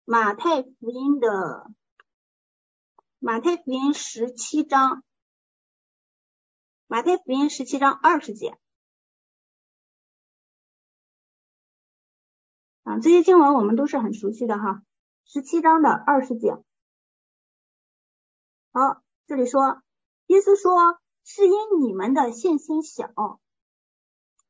[0.06, 1.70] 马太福音的
[3.20, 5.04] 马太福音十七章，
[6.88, 8.58] 马太福音十七章二十节。
[12.84, 14.82] 啊，这些经文我们都是很熟悉的哈。
[15.26, 16.64] 十七章的二十节。
[18.72, 19.84] 好，这里说，
[20.28, 20.98] 耶稣说。
[21.26, 23.12] 是因你们的信心小，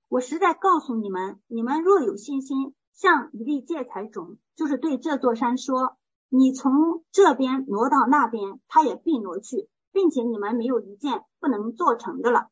[0.07, 12.49] 我实在告诉你们，你们若有信心，像一粒芥菜种，就是对这座山说：“你从这边挪到那边，它也必挪去，并且你们没有一件不能做成的了。”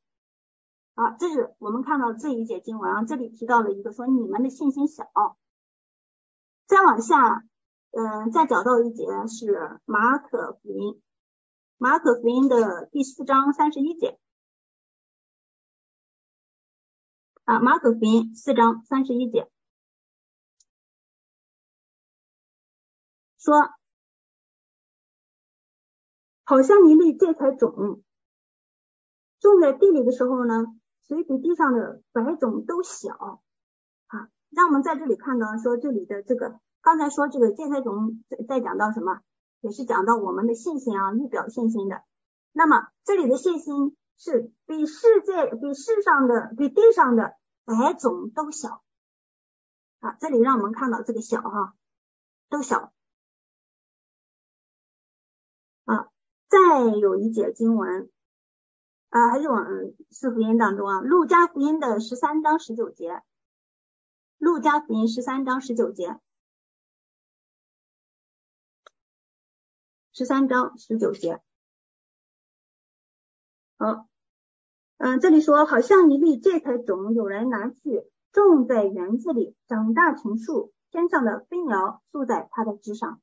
[0.95, 5.05] 啊，这是我们看到这一节经文啊，这里提到了一个说你们的信心小。
[6.65, 7.43] 再往下，
[7.91, 11.01] 嗯，再找到一节是马可福音。
[11.75, 14.17] 马可福音的第四章三十一节
[17.43, 19.51] 啊，马可福音四章三十一节
[23.47, 23.69] 说，
[26.43, 28.03] 好像一粒芥菜种
[29.39, 30.65] 种在地里的时候呢，
[31.03, 33.41] 虽比地上的百种都小
[34.07, 34.27] 啊。
[34.49, 39.21] 让我们在这里看到说，这里的这个刚才说这个芥菜种在在讲到什么？
[39.62, 42.03] 也是讲到我们的信心啊，预表信心的。
[42.51, 48.83] 那么这里的信心是比世界、比世上的、比地上的百种都小
[50.01, 50.17] 啊。
[50.19, 51.75] 这里让我们看到这个小哈，
[52.49, 52.91] 都小
[56.47, 58.10] 再有一节经文。
[59.10, 59.65] 啊，还是往
[60.10, 63.23] 四福音当中啊，路加福音的十三章十九节，
[64.38, 66.19] 路加福音十三章十九节。
[70.12, 71.41] 十三章十九节，
[73.77, 74.07] 好，
[74.97, 83.21] 嗯，这里说，好像一粒芥菜种，有人拿去种在园子里，长大成树，天上的飞鸟宿在它的枝上。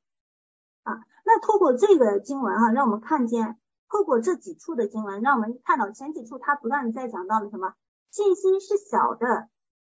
[0.85, 3.59] 啊，那透过这个经文哈、啊，让我们看见，
[3.89, 7.75] 透过这几处的经文，让我们看到前几处他不断在讲到了什么？
[8.11, 9.49] 信心是小的，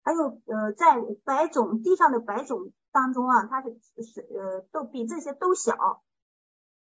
[0.02, 6.02] 还有呃，在百种地上的百种当中啊，它是是呃，都比这些都小。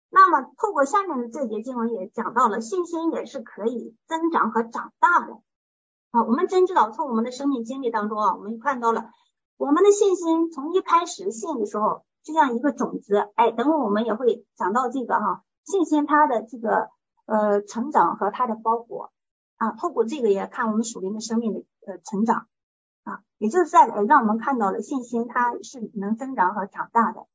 [0.09, 5.33] 那么，透过下面的这节经文也讲到了，信心也是可以增长和长大的。
[6.11, 9.09] 啊，我们真知道，从我们的生命经历当中啊，我们看到了
[9.57, 13.31] 我们的信心从一开始信的时候，就像一个种子。
[13.35, 16.89] 哎，等会我们也会讲到这个哈，信心它的这个
[17.25, 19.13] 呃成长和它的包裹
[19.55, 22.47] 啊，透过这个也看我们属灵的生命的呃成长
[23.05, 27.25] 啊，也就是在让我们看到了信心它是能增长和长大的，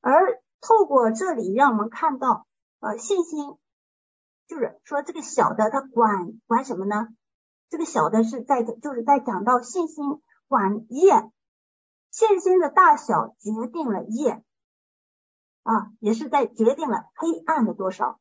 [0.00, 0.40] 而。
[0.64, 2.46] 透过这里，让我们看到，
[2.78, 3.56] 呃，信心
[4.46, 7.08] 就是说这个小的，它管管什么呢？
[7.68, 11.32] 这个小的是在就是在讲到信心管业，
[12.12, 14.44] 信心的大小决定了业
[15.62, 18.20] 啊，也是在决定了黑暗的多少。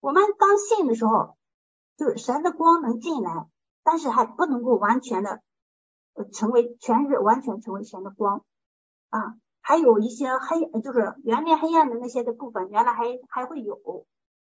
[0.00, 1.36] 我们刚信的时候，
[1.96, 3.48] 就是神的光能进来，
[3.84, 5.42] 但是还不能够完全的
[6.32, 8.44] 成为全日完全成为神的光
[9.10, 9.36] 啊。
[9.60, 14.06] 还有一些黑，就是原面黑暗的那些的部分，原来还还会有，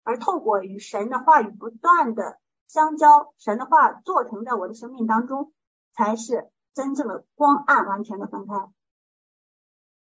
[0.03, 5.51] 而透过与神的话语不断的相交，神的话做成在我的生命当中，
[5.93, 8.71] 才是真正的光暗完全的分开。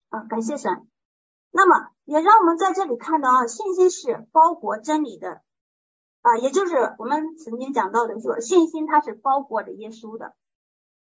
[0.09, 0.87] 啊，感谢神。
[1.51, 5.41] 那么也让我们在这里看到啊，信心是包裹真理的
[6.21, 10.35] 啊，也就是我们曾经讲到的说，信心它是包裹着耶稣的，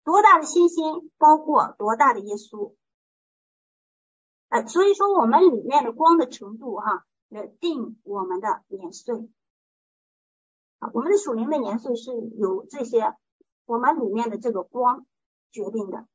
[0.05, 2.75] 多大的信心包括多大的耶稣。
[4.49, 9.29] 哎，所以说我们里面的光的程度哈，来定我们的年岁
[10.79, 13.15] 啊，我们的属灵的年岁是由这些
[13.67, 15.05] 我们里面的这个光
[15.51, 16.07] 决定的。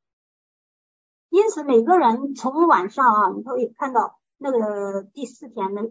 [1.29, 5.83] 因此，每个人从晚上啊，你可以看到那个第四天的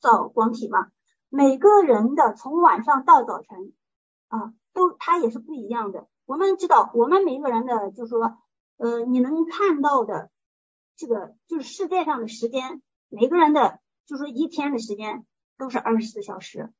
[0.00, 0.90] 造光体嘛，
[1.28, 3.72] 每个人的从晚上到早晨
[4.28, 6.08] 啊，都它也是不一样的。
[6.26, 8.38] 我们知道，我们每个人的，就是说，
[8.76, 10.30] 呃，你能看到的。
[11.00, 15.24] 这个就是世界上的时间，每个人的就是说一天的时间
[15.56, 16.72] 都是二十四小时，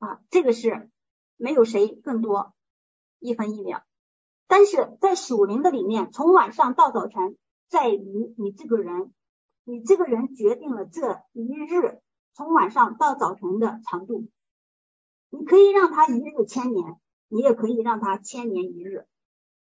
[0.00, 0.90] 啊，这个是
[1.36, 2.52] 没有谁更多
[3.20, 3.84] 一分一秒。
[4.50, 7.36] 但是在属灵的里面，从晚上到早晨，
[7.68, 9.12] 在于你这个人，
[9.62, 12.00] 你这个人决定了这一日
[12.34, 14.26] 从晚上到早晨的长度。
[15.30, 16.96] 你可以让他一日千年，
[17.28, 19.06] 你也可以让他千年一日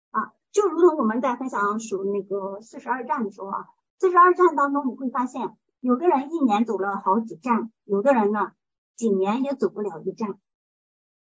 [0.09, 0.33] 啊。
[0.51, 3.67] 就如同我们在分享属那个四十二站的时候啊，
[3.99, 8.53] 四十二站当中你会发现，有的人一年走了好几站，有的人呢
[8.95, 10.39] 几年也走不了一站。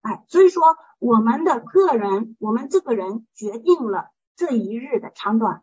[0.02, 0.62] 哎，所以说
[0.98, 5.62] 我们的个人，我们这个人决定了这一日的长短。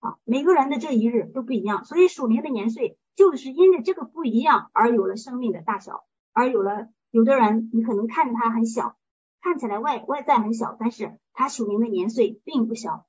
[0.00, 8.98] 啊，每个人的这一日都不一样，所以属灵的年岁就是因为这个不一样而有了生命的大小，而有了有的人你可能看着他很小，
[9.40, 13.06] 看起来外外在很小，但是他属灵的年岁并不小，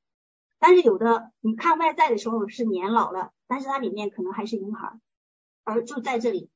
[0.57, 4.97] 但是有的你看外在的时候是年老了，但是他里面可能还是婴孩，
[5.65, 6.49] 而就在这里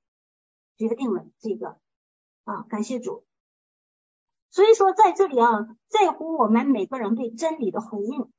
[0.78, 1.78] 决定了这个。
[2.46, 3.26] 啊，感谢主。
[4.52, 8.32] 所以说，在这里啊，在乎我们每个人对真理的回应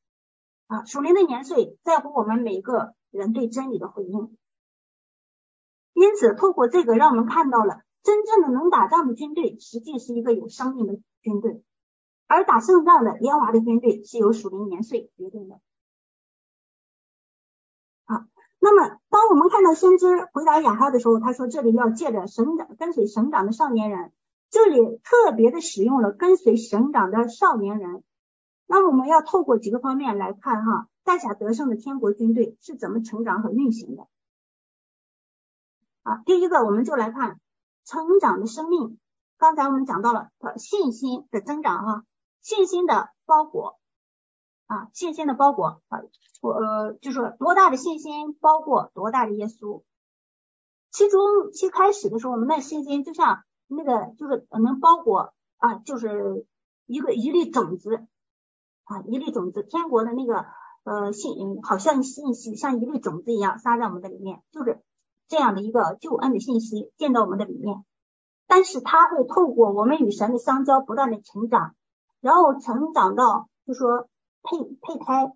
[0.66, 4.36] 啊，属灵的年岁在乎我们每个人对真理的回应。
[5.92, 11.62] 因此，透过这个，让我们看到了真正的能打仗的军队，实际是一个有生命的军队，
[12.26, 15.60] 而打胜仗的耶和华的军队是由属灵年岁决定的。
[18.06, 18.24] 好，
[18.58, 24.12] 那么当我们看到先知回答亚哈的时候，他说这里要借着省长跟随省长的少年人。
[24.50, 28.02] 这里特别的使用了跟随省长的少年人，
[28.66, 34.08] 那么我们要透过几个方面来看哈，大侠得胜的天国军队是怎么成长和运行的。
[36.02, 37.40] 啊，第一个我们就来看
[37.84, 38.98] 成长的生命。
[39.38, 42.04] 刚才我们讲到了信心的增长哈，
[42.42, 43.78] 信心的包裹
[44.66, 46.02] 啊，信心的包裹啊，
[46.40, 49.84] 我呃就说多大的信心包括多大的耶稣。
[50.90, 53.44] 其中其开始的时候，我们的信心就像。
[53.72, 56.44] 那个就是能包裹啊，就是
[56.86, 58.04] 一个一粒种子
[58.82, 60.44] 啊，一粒种子，天国的那个
[60.82, 64.80] 呃信，好像信息像一粒种子一样撒在我们的里面，就是
[65.28, 67.84] 这样的一个救恩的信息进到我们的里面。
[68.48, 71.76] 但是它会透过我们与神的相交，不断的成长，
[72.20, 74.08] 然后成长到就说
[74.42, 75.32] 胚胚胎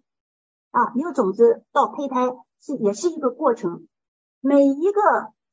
[0.72, 3.86] 啊，一个种子到胚胎是也是一个过程，
[4.40, 5.00] 每一个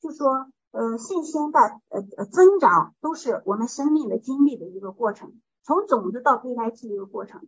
[0.01, 0.47] 就说。
[0.72, 7.47] 呃，信心的呃呃增长都是我们生命的经历的一个过程，从种子到胚胎是一个过程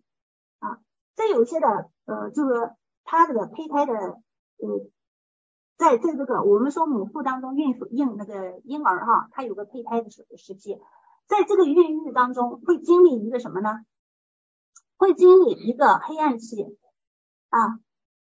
[0.60, 0.80] 啊。
[1.16, 2.72] 这有些的呃，就是
[3.04, 4.90] 它这个胚胎的呃，
[5.78, 10.80] 在在这个我们说母腹当中孕妇孕那个婴儿哈，它有个胚胎的时时期，
[11.28, 13.86] 在这个孕育当中会经历一个什么呢？
[14.98, 16.78] 会经历一个黑暗期
[17.50, 17.80] 啊，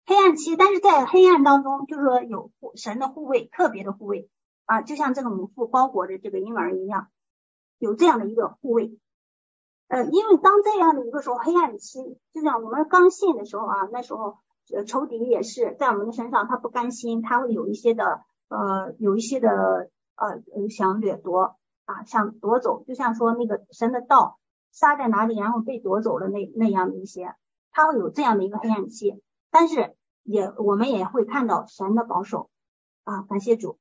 [0.06, 4.28] 黑暗期，但是在黑暗当中，就是说有护神的护卫，特别的护卫。
[4.66, 7.08] 啊，就像这个母腹包裹着这个婴儿一样，
[7.78, 8.98] 有这样的一个护卫。
[9.88, 14.38] 呃，因为当这样的一个时候，黑暗期，就像我们刚信的时候啊，那时候
[14.86, 24.38] 仇敌也是在我们的身上，他不甘心，他会有一些的呃，有一些的呃想掠夺啊，想夺走，就像说那个神的道
[24.72, 27.34] 撒在哪里，然后被夺走了那那样的一些，
[27.70, 29.22] 他会有这样的一个黑暗期。
[29.50, 32.48] 但是也我们也会看到神的保守
[33.04, 33.78] 啊，感谢主。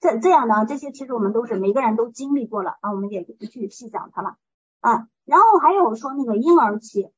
[0.00, 4.36] 这这样的这些其实我们都是每个人都经历过了啊，我们也就不去细讲它了
[4.80, 5.08] 啊。
[5.24, 7.10] 然后还有说那个婴儿期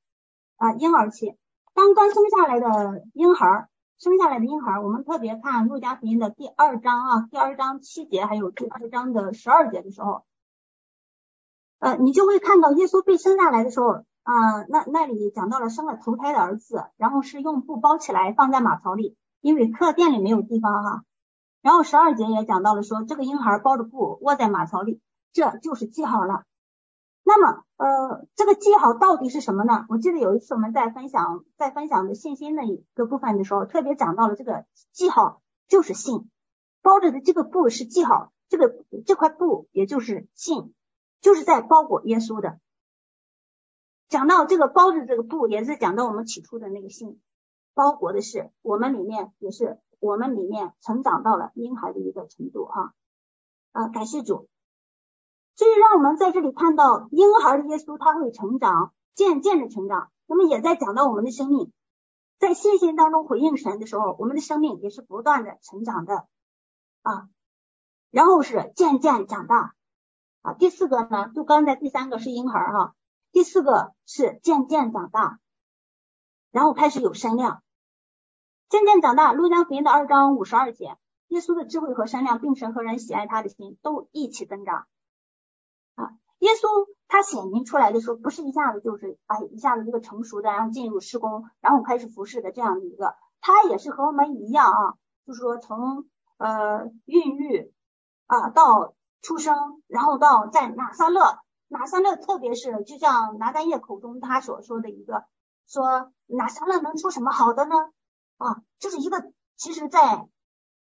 [0.57, 1.37] 啊，婴儿期
[1.75, 3.69] 刚刚生下来的婴孩，
[3.99, 10.25] 生下来的婴孩，我们特别看路加福音的第二章啊，第二章七节，还有第二章的十二节的时候，
[11.81, 21.03] 呃，你就会看到耶稣被生下来的时候啊，那那里讲到了生了头胎的儿子，然后是用布包起来放在马槽里，因为客店里没有地方哈。
[21.67, 25.01] 然后十二节也讲到了说，这个婴孩包着布卧在马槽里，
[25.33, 26.45] 这就是记号了。
[27.25, 29.85] 那么，呃，这个记号到底是什么呢？
[29.89, 36.31] 我记得有一次我们在分享在分享的信心的一个部分的时候，特别讲到了这个记号就是信，
[36.83, 38.73] 包着的这个布是记号，这个
[39.05, 40.73] 这块布也就是信，
[41.21, 42.61] 就是在包裹耶稣的。
[44.09, 47.21] 讲到这个包着这个布，也是讲到我们起初的那个信，
[47.75, 49.81] 包裹的是我们里面也是。
[49.99, 52.93] 我们里面成长到了婴孩的一个程度哈
[53.73, 54.49] 啊，感谢主，
[55.55, 60.11] 所以让我们在这里看到婴孩的耶稣他会成长，渐渐的成长。
[60.27, 61.73] 那么也在讲到我们的生命，
[62.39, 66.27] 在信心当中回应神的时候，我们的生命也是不断的成长的
[67.03, 67.29] 啊。
[68.11, 69.75] 然后是渐渐长大
[70.43, 70.55] 啊。
[70.55, 72.95] 第四个呢，就刚才第三个是婴孩哈，
[73.33, 75.39] 第四个是渐渐长大，
[76.51, 77.63] 然后开始有身量。
[78.69, 80.97] 渐渐长大，路加福音的二章五十二节，
[81.29, 84.87] 耶稣的智慧和善良，并神和人喜爱他的心都一起增长
[85.95, 86.11] 啊。
[86.41, 94.95] 耶稣他显明出来的时候，不是一下子就是哎一下子一个成熟的，然后进入施工，然后开始服侍的这样的一个，他也是和我们一样啊，
[95.25, 96.07] 就是说从
[96.37, 97.73] 呃孕育
[98.27, 101.39] 啊到出生，然后到在拿撒勒，
[101.69, 105.25] 拿撒勒特别是就像拿但业口中他所说的一个，
[105.69, 107.77] 说拿撒勒能出什么好的呢？
[108.39, 110.29] 啊，就是一个其实在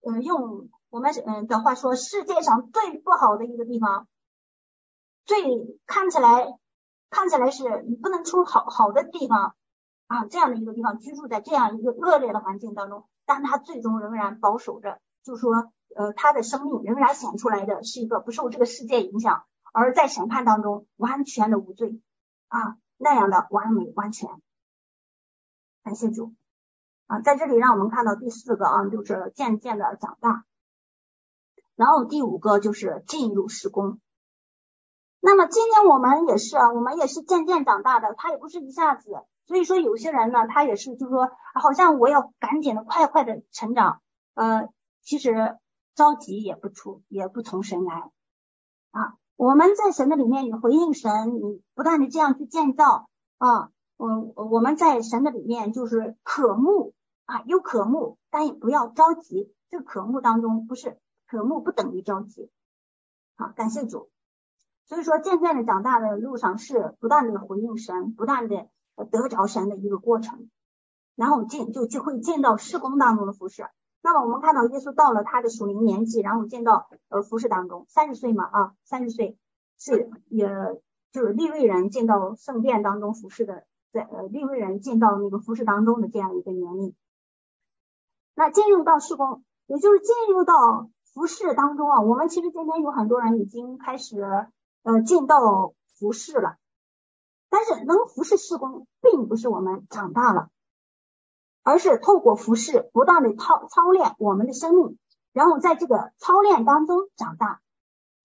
[0.02, 4.06] 嗯、呃、用我们嗯的话说，世界上最不好的一个地方。
[5.24, 5.42] 最
[5.84, 6.58] 看起来
[7.10, 9.54] 看起来是你不能出好好的地方
[10.06, 19.44] 啊，这样的一个地方居住在这样一个恶劣的环境当中，但他最终仍然保守着，就说呃他的生命仍然显出来的是一个不受这个世界影响，
[19.74, 22.00] 而在审判当中完全的无罪
[22.48, 24.30] 啊，那样的完美完全。
[25.82, 26.32] 感谢主
[27.08, 30.44] 啊，在这里让我们看到第四个啊，就是渐渐的长大，
[31.74, 33.98] 然后第五个就是进入施工。
[35.20, 39.10] 那么今天我们也是啊，我们也是渐渐长大的，他也不是一下子。
[39.46, 44.02] 所以说有些人呢，他也是就是说，好像我要赶紧的快快的成长，
[44.34, 44.68] 呃，
[45.02, 45.56] 其实
[45.94, 48.10] 着急也不出，也不从神来
[48.90, 49.14] 啊。
[49.36, 56.92] 我们在神的里面，你回应神，你不断的这样去建造啊，我，我们在神的里面就是渴慕
[57.28, 59.54] 啊，有渴慕，但也不要着急。
[59.68, 62.50] 这个渴慕当中不是渴慕不等于着急。
[63.36, 64.08] 好，感谢主。
[64.86, 68.70] 所以说，渐渐的长大的路上是不断的回应神，不断的
[69.10, 70.48] 得着神的一个过程，
[71.16, 73.66] 然后进就就会进到事工当中的服侍。
[74.00, 79.36] 那么我们看到耶稣到了他的属灵年纪，然后进到呃服侍当中，三十岁嘛啊，三十岁
[79.76, 80.48] 是也
[81.12, 86.94] 就是利未人进到圣殿当中服侍的，在呃利未人进到那个服侍当中的这样一个年龄。
[88.38, 94.22] 那进入到事工，也就是进入到服侍当中啊，我们其实今天有很多人已经开始。
[94.84, 96.56] 呃，进到服侍了，
[97.50, 100.48] 但是能服侍事工，并不是我们长大了，
[101.62, 104.96] 而是透过服侍，不断的操操练我们的生命，
[105.32, 107.60] 然后在这个操练当中长大。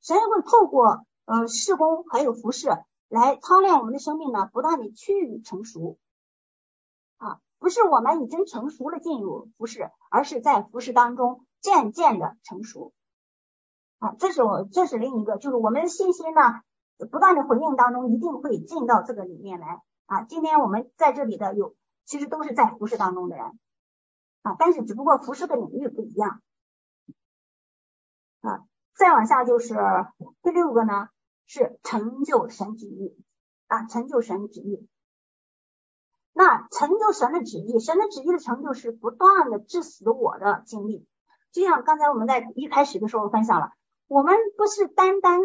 [0.02, 2.70] 神会透过呃事工还有服侍
[3.10, 5.98] 来操练我们的生命呢，不断的趋于成熟。
[7.64, 12.92] 不是我们已经成熟了进入服饰，而是在服饰当中渐渐的成熟。
[14.00, 16.42] 啊，这是我，这是另一个，就是我们信心呢，
[17.10, 20.24] 不断的回应当中，一定会进到这个里面来啊。
[20.24, 23.58] 今天我们在这里的有，其实都是在服饰当中的人
[24.42, 26.42] 啊，但是只不过服饰的领域不一样
[28.42, 28.66] 啊。
[28.94, 29.74] 再往下就是
[30.42, 31.08] 第六个呢，
[31.46, 33.18] 是成就神旨意
[33.68, 34.86] 啊，成就神旨意。
[36.34, 41.08] 那成就神的旨意，神的旨意的成就是不断的致死我的经历，
[41.52, 43.72] 就像刚才我们在一开始的时候分享了。
[44.08, 45.40] 我们不是单单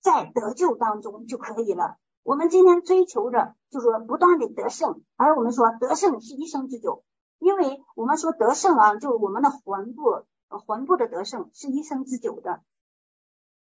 [0.00, 7.04] 在得救当中就可以了，我们今天追求着就是不断的得胜，而我们说得胜是一生之久，
[7.38, 12.60] 因为我们说得胜啊，就是我们的魂魄，魂魄的得胜是一生之久的，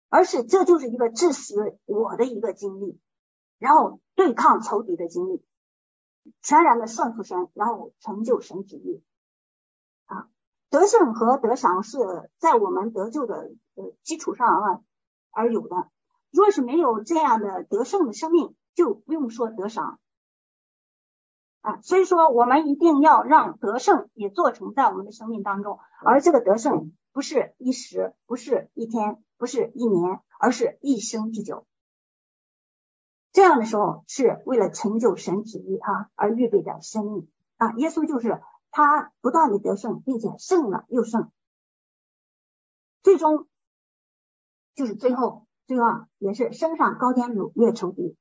[0.09, 2.99] 而是这就是一个致死我的一个经历，
[3.59, 5.45] 然后对抗仇敌的经历，
[6.43, 9.03] 全然的顺服神，然后成就神旨意
[10.07, 10.29] 啊。
[10.71, 14.81] 得胜和得赏是在我们得救的呃基础上啊
[15.31, 15.89] 而有的。
[16.31, 19.99] 若是没有这样的得胜的生命，就不用说得赏
[21.61, 21.81] 啊。
[21.83, 25.81] 所以说，我们一定要让得胜也做成在我们的生命当中。
[26.05, 31.66] 而这个得胜不是一时，不是一天，不是一年，而是一生之久。
[33.33, 37.72] 这样的时候是为了成就神旨意哈而预备的生命啊。
[37.74, 38.41] 耶稣就是。
[38.72, 41.33] 他不断的得胜，并且胜了又胜，
[43.03, 43.49] 最终
[44.76, 48.16] 就是最后，最后也是升上高天掳掠仇敌。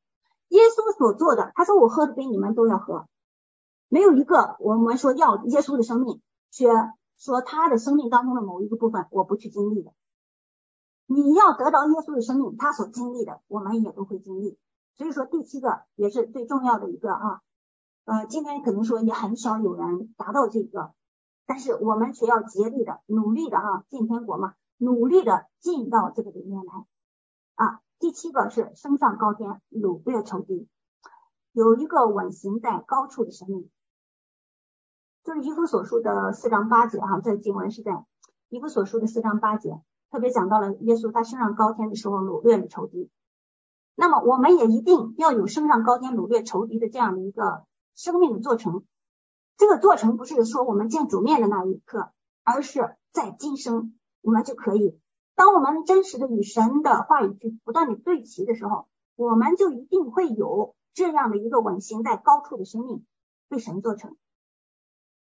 [0.47, 3.07] 耶稣所做的，他说我喝的比你们都要喝，
[3.89, 6.67] 没有一个我们说要耶稣的生命，却
[7.15, 9.93] 说他的生命当中的某一个部分我不去经历的。
[11.05, 14.57] 你要得到耶稣的生命，他所经历的，我们也都会经历。
[14.99, 17.41] 所以说第七个也是最重要的一个啊。
[18.03, 20.93] 呃，今天可能说也很少有人达到这个，
[21.45, 26.85] 但是我们却要竭力的、努力的啊，进天国嘛，努力的进到这个里面来
[27.55, 27.79] 啊。
[27.97, 30.67] 第七个是升上高天，掳掠仇敌，
[31.53, 33.69] 有一个稳行在高处的生命，
[35.23, 38.03] 就是以弗所书的四章八节哈，这经文是在
[38.49, 39.81] 以弗所书的四章八节，
[40.11, 43.09] 特别讲到了耶稣他升上高天的时候掳掠了仇敌，
[43.99, 47.65] 那么我们也一定要有升上高天掳掠仇敌的这样的一个。
[47.95, 48.85] 生命的做成，
[49.57, 52.13] 这个做成不是说我们见主面的那一刻，
[52.45, 54.97] 而是在今生我们就可以。
[55.35, 58.87] 当我们真实的与神的话语去不断的对齐的时候，
[59.17, 63.05] 我们就一定会有这样的一个稳行在高处的生命
[63.49, 64.15] 被神做成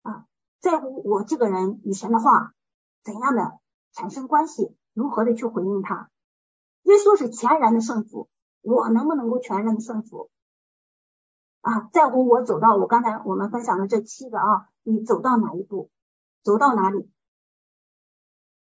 [0.02, 0.26] 啊，
[0.60, 2.52] 在乎我这个人与神的话
[3.04, 3.60] 怎样的
[3.92, 6.10] 产生关系，如何的去回应他。
[6.82, 8.28] 耶稣是全然的顺服，
[8.66, 10.28] 我能不能够全然的顺服
[11.60, 11.88] 啊？
[11.92, 15.90] 在乎我走到我刚才我们分享的这七个啊，你走到哪一步，
[16.42, 17.08] 走到哪里？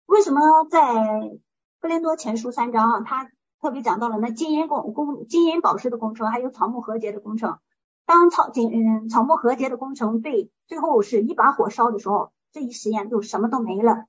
[0.07, 1.39] 为什么在
[1.81, 3.31] 哥林多前书三章啊，他
[3.61, 7.59] 特别讲到了那金银工工金银宝石的工程，还有草木禾秸的工程。
[8.05, 14.07] 当草金嗯草木禾秸的工程被最后是一把火烧的时候，这一实验就什么都没了。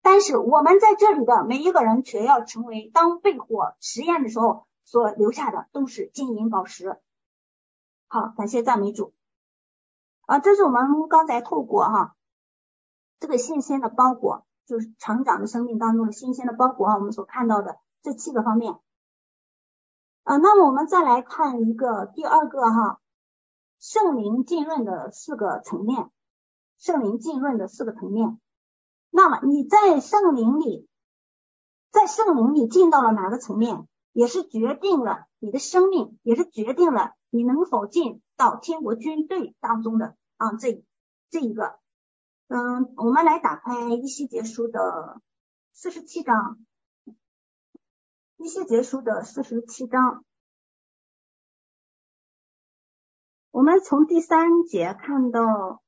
[0.00, 6.98] 但是我们在这里的每一个人却要成为，当被火实验的时候所留下的都是金银宝石。
[8.06, 9.12] 好，感谢赞美主。
[10.26, 12.16] 啊，这是我们刚才透过哈
[13.20, 18.80] 这个信心的包裹，就是成长的生命当中的新鲜的包裹啊，我们所看到的这七个方面。
[20.22, 23.00] 啊，那么我们再来看一个第二个哈，
[23.78, 26.10] 圣灵浸润的四个层面，
[26.78, 28.40] 圣灵浸润的四个层面。
[29.10, 30.88] 那么你在圣灵里，
[31.90, 40.82] 在圣灵里进到了哪个层面，也是决定了你的生命，也是决定了你能否进到天国军队当中的啊这
[41.28, 41.78] 这一个，
[42.48, 45.20] 嗯，我们来打开一西结书的
[45.74, 46.64] 四十七章，
[48.38, 50.24] 一西结书的四十七章，
[53.50, 55.82] 我们从第三节看到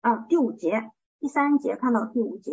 [0.00, 0.92] 啊第五节。
[1.18, 2.52] 第三节看到第五节，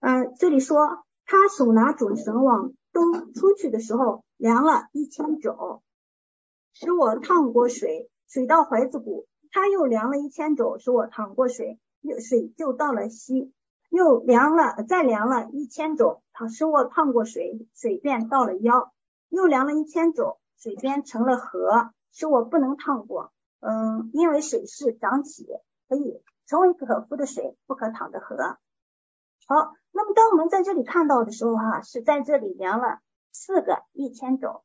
[0.00, 5.82] 嗯、这里说他手拿准绳往东出去的时候，量了一千肘，
[6.72, 9.26] 使我趟过水，水到怀子骨。
[9.50, 13.52] 他又量了一千肘，使我趟过水，又水就到了膝。
[13.90, 18.90] 又量了，再量了一千肘，他使我趟过水，水便到了腰。
[19.28, 23.32] 又量了一千肘，水边成了河，使我不能趟过。
[23.60, 25.46] 嗯，因为水是涨起，
[25.90, 28.56] 可以成为可服的水，不可淌的河。
[29.46, 32.98] 好，那么当我们在这里看到的时候，哈，是在这里量了
[33.32, 34.64] 四个一千肘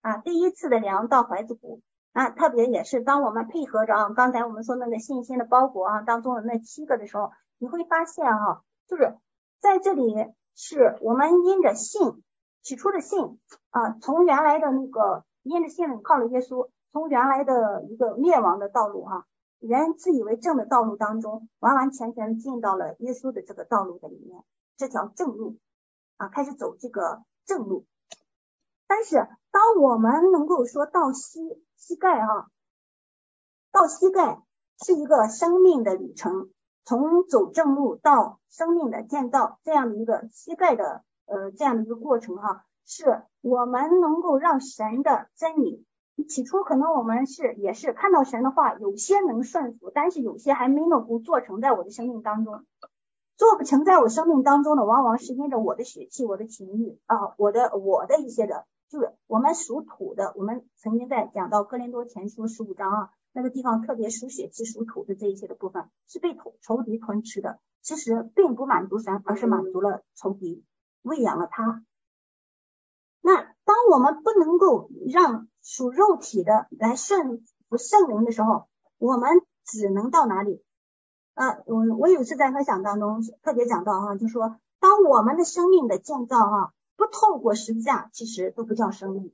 [0.00, 9.16] 啊，第一次的量到怀子骨啊，特别也是当我们配合着啊，刚才我们说那个信心的包裹啊当中的那七个的时候，你会发现哈，就是
[9.60, 10.14] 在这里
[10.54, 12.22] 是我们因着信，
[12.62, 16.68] 起初的信啊，从原来的那个因着信靠了耶稣。
[16.94, 19.26] 从原来的一个灭亡的道路哈，
[19.66, 24.44] 人自以为正的道路当中，完完全全进到了耶稣的这个道路的里面，
[24.76, 25.56] 这条正路
[26.18, 27.86] 啊，开始走这个正路。
[28.86, 32.50] 但是当我们能够说到膝膝盖哈，
[33.72, 34.42] 到膝盖
[34.84, 36.50] 是一个生命的旅程，
[36.84, 45.86] 从走正路到生命的建造这样的一个膝盖的呃这样的一个过程哈，是我们能够让神的真理。
[46.22, 52.64] 起初可能我们是也是看到神的话，有些能顺服，但是有些还没能够做成在我的生命当中。
[53.36, 60.32] 做不成在我生命当中的，往往是因着我的血气、我的情欲啊，我的我的一些的，就是我们属土的。
[60.36, 67.58] 我们曾经在讲到哥林多前书十五章啊，那个地方特别属血气、属土的这一些的部分，是被仇仇敌吞吃的。
[67.82, 70.64] 其实并不满足神，而是满足了仇敌，
[71.02, 71.84] 喂养了他。
[73.20, 73.34] 那
[73.64, 80.62] 当我们不能够让属肉体的来顺服圣灵的时候，我们只能到哪里？
[81.32, 89.32] 啊，我我有次在分享当中特别讲到哈，就说当我们的生命的建造哈，不透过十字架，其实都不叫生命。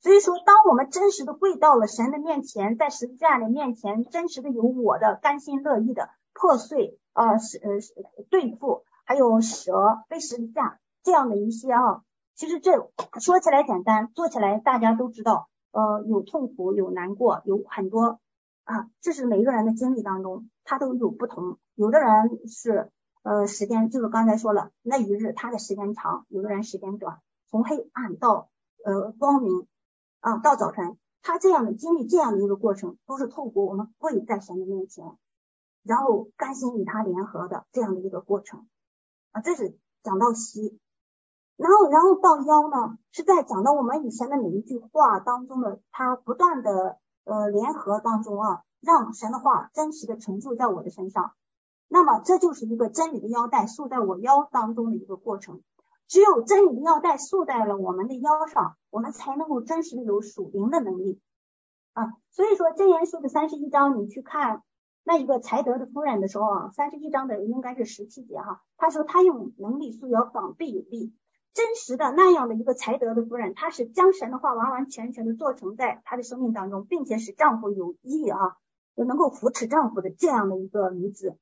[0.00, 12.04] 所以说，当我们真实的跪到了神的面前，在十字架的面前，真实的有我的甘心乐意的破碎啊，是呃对付，还有蛇被十字架这样的一些啊。
[12.38, 12.88] 其实这
[13.20, 18.20] 说起来简单，做起来大家都知道，呃，有痛苦，有难过，有很多
[18.62, 21.58] 啊，这是每一个人的经历当中，他都有不同。
[21.74, 22.92] 有的人是
[23.24, 27.20] 呃时间，就是刚才说了，那一日他的时间长，有的人时间短，
[27.50, 28.48] 从黑暗到
[28.84, 29.66] 呃光明
[30.20, 35.04] 啊，到早晨，他这样的经历这样的一个过程，都是透过我们跪在神的面前，
[35.82, 38.68] 然后甘心与他联合的这样的一个过程
[39.32, 40.78] 啊，这是讲到西。
[41.58, 51.32] 然后，然后到腰呢，是在讲到我们以前的每一句话当中的，它不断的呃联合当中啊，让神的话真实的成就在我的身上。
[51.88, 55.60] 那么这就是一个真理的腰带束在我腰当中的一个过程。
[56.06, 61.20] 只有真理的腰带束在了我们的腰上，我们才能够真实的有属灵的能力
[61.92, 62.12] 啊。
[62.30, 64.62] 所以说箴言书的三十一章，你去看
[65.02, 71.12] 那一个才德的夫人的时候啊，三十一章的应该是十七节哈，他说他用能力束腰，膀臂有力。
[71.58, 78.54] 真实的那样的一个才德的夫人，她是将神的话完完全全的做成在她的生命当中，并且使丈夫有益啊，
[78.94, 81.36] 能够扶持丈夫的这样的一个女子。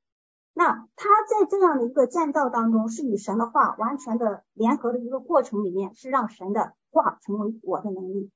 [0.55, 8.31] 那她在这样的一个建造当中，是与神的话完全的联合的一个过程里面，是让神的话成为我的能力。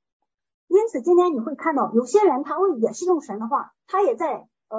[0.68, 4.78] 因此，今天你会看到有些人他会也是用神的话，他也在呃，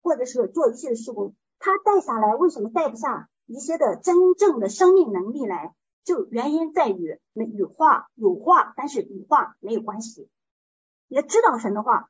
[0.00, 5.74] 或者是做一些事工，他带下来为什么带不下一些的真正的生命能力来？
[6.06, 10.30] 就原因在于没与话有话，但是与话没有关系。
[11.08, 12.08] 也知道神的话，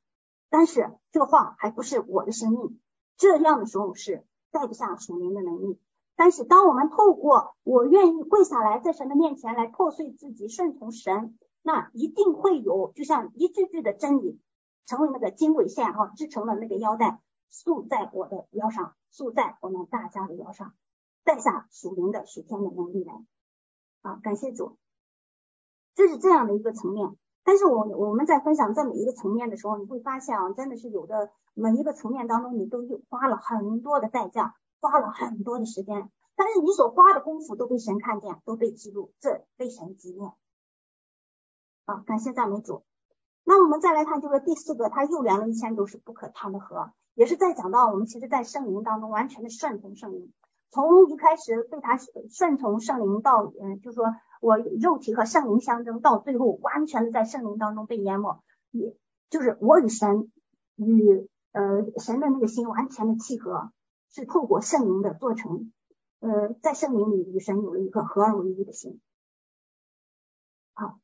[0.51, 2.79] 但是这个话还不是我的生命，
[3.17, 5.81] 这样的时候是带不下属灵的能力。
[6.15, 14.39] 但是当我们透过我愿意跪下来，在神的面前来破碎自己，顺从神，那一定会有，就像一句句的真理，
[14.85, 17.19] 成为那个经纬线哈，织成了那个腰带，
[17.51, 20.75] 束在我的腰上，束在我们大家的腰上，
[21.25, 23.25] 带下属灵的属天的能力来。
[24.07, 24.77] 啊，感谢主，
[25.97, 27.17] 这是这样的一个层面。
[27.43, 40.33] 但是我我们在分享这每一个层面的时候，你会发现啊，真的是有的每一个层面当中，你都花了很多的代价，花了很多的时间，但是你所花的功夫都被神看见，都被记录，这被神纪念。
[41.87, 42.85] 啊，感谢赞美主。
[43.43, 50.33] 那我们再来看这个第四个，他又量了一千斗，是不可趟的河，也是在讲到我们其实，在圣灵当中完全的顺从圣灵。
[50.77, 51.99] 从一开始被他
[52.29, 58.95] 顺从圣灵到，嗯，就说我肉体和圣灵相争，到最后完全的在圣灵当中被淹没，也
[59.31, 60.31] 就是我与神
[60.75, 63.73] 与呃神的那个心完全的契合，
[64.11, 65.73] 是透过圣灵的做成，
[66.21, 69.01] 呃，在圣灵里与神有了一个合而为一的心。
[70.75, 70.99] 好，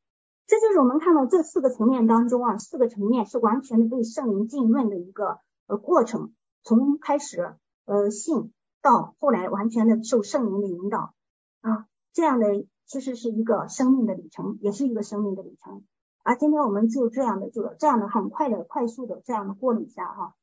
[0.47, 7.55] 这就是我们看到这四个层面当中啊，四个层面是完全的被圣灵浸润的一个呃过程，从开始
[7.87, 8.53] 呃信。
[8.83, 11.14] 到后来完全的受圣灵的引导
[11.61, 15.85] 啊，这样的其实是一个生命的里程，也是一个生命的里程。
[16.24, 20.35] 啊，今天我们就这样的就这样的很快的快速的这样的过了一下哈，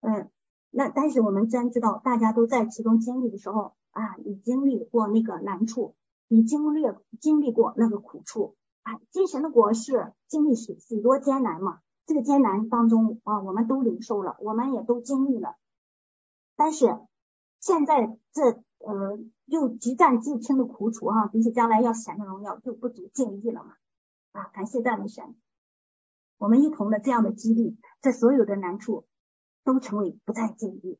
[0.00, 0.30] 嗯，
[0.70, 5.94] 那但是我们真知道大家都在其中经历的时候啊，你经历过那个难处，
[6.28, 6.82] 你经历
[7.20, 15.56] 经历过那个苦处啊，精神的国是经历许许多艰难嘛，这个艰难当中啊，我们都领受了，我们也都经历了，
[16.54, 16.98] 但是。
[17.60, 23.74] 现在这呃又极战极轻的苦楚哈，比起将来要显的荣耀就不足敬意了嘛
[24.32, 24.50] 啊！
[24.52, 25.34] 感谢赞美神，
[26.38, 29.06] 我们一同的这样的激励，这所有的难处
[29.64, 30.98] 都成为不再介意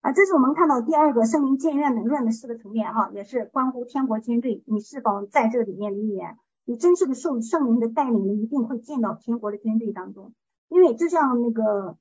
[0.00, 0.12] 啊！
[0.12, 6.38] 这是我们看到第二个圣灵建院门论的四个层面哈，也是关乎天国军队，你是否在这里面的一员？
[6.64, 10.34] 你真实的受圣灵的带领，你一定会进到天国的军队当中，
[10.68, 11.98] 因为就像那个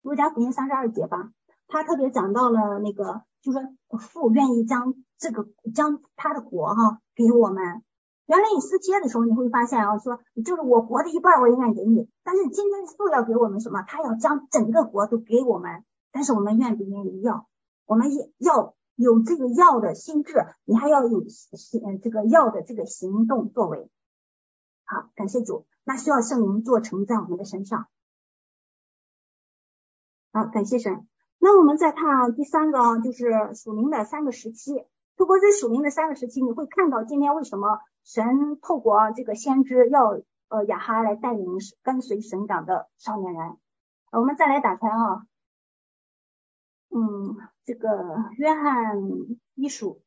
[0.00, 1.32] 路加福音三十二节吧。
[1.72, 7.82] 他特别讲到了那个，就是说父愿意将这个将他的国哈给我们。
[8.26, 13.80] 原来你私接的时候，你会发现啊，说就是我国的一半我也愿给你，但是今天父要给我们什么？
[13.82, 17.48] 他要将整个国都给我们，但是我们愿不愿意要？
[17.86, 23.90] 我们也要有这个要的心智，你还要有行这个要的这个行动作为。
[24.84, 27.88] 好，感谢主，那需要圣灵做成在我们的身上。
[30.32, 31.08] 好，感谢神。
[31.44, 34.86] 那我们再看第三个啊，就是属灵的三个时期。
[35.16, 41.44] 透过这属灵的三个时期，你会看到今天为什么神透过这个先知要呃亚哈来带领
[41.82, 43.56] 跟随神长的少年人。
[44.12, 45.26] 我们再来打开啊，
[46.90, 47.88] 嗯，这个
[48.36, 49.02] 约翰
[49.56, 50.00] 一书，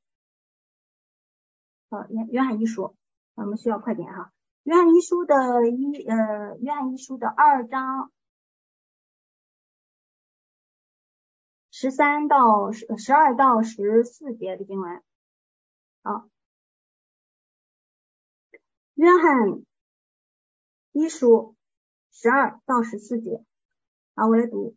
[1.90, 2.96] 呃约约翰一书，
[3.36, 4.32] 我们需要快点哈。
[4.64, 8.10] 约翰一书的一呃约翰一书的二章。
[11.86, 15.04] 十三到十十二到十四节的经文，
[16.02, 16.28] 好，
[18.96, 19.62] 约翰
[20.94, 21.56] 一书
[22.12, 23.46] 十二到十四节，
[24.16, 24.76] 好，我来读，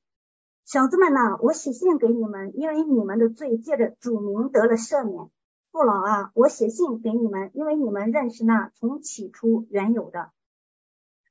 [0.67, 5.31] 小子们呐，我写信给你们，因为你们的罪借着主名得了赦免。
[5.73, 10.31] 父老啊，我写信给你们，因为你们认识那从起初原有的。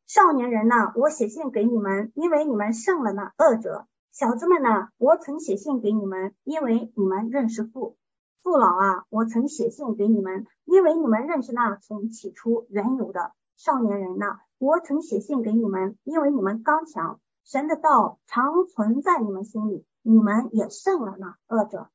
[0.08, 3.88] 少年人呐，我写信给你们，因为你们胜了那恶者。
[4.18, 7.98] 小子们呐，我曾写信给你们，因为你们认识父。
[8.42, 13.34] 父老啊，我曾写信给你们，因为你们认识那从起初原有的。
[13.58, 17.20] 少年人呐，我曾写信给你们，因为你们刚强。
[17.44, 21.92] 神的道常存在你们心里，你们也胜了那恶者。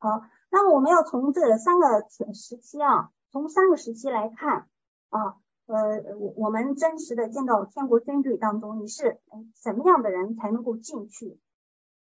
[0.00, 4.66] 好，那么我们要从这三个时期啊，从三个时期来看
[5.10, 5.36] 啊。
[5.70, 9.20] 呃，我我们真实的见到天国军队当中，你是
[9.54, 11.38] 什么样的人才能够进去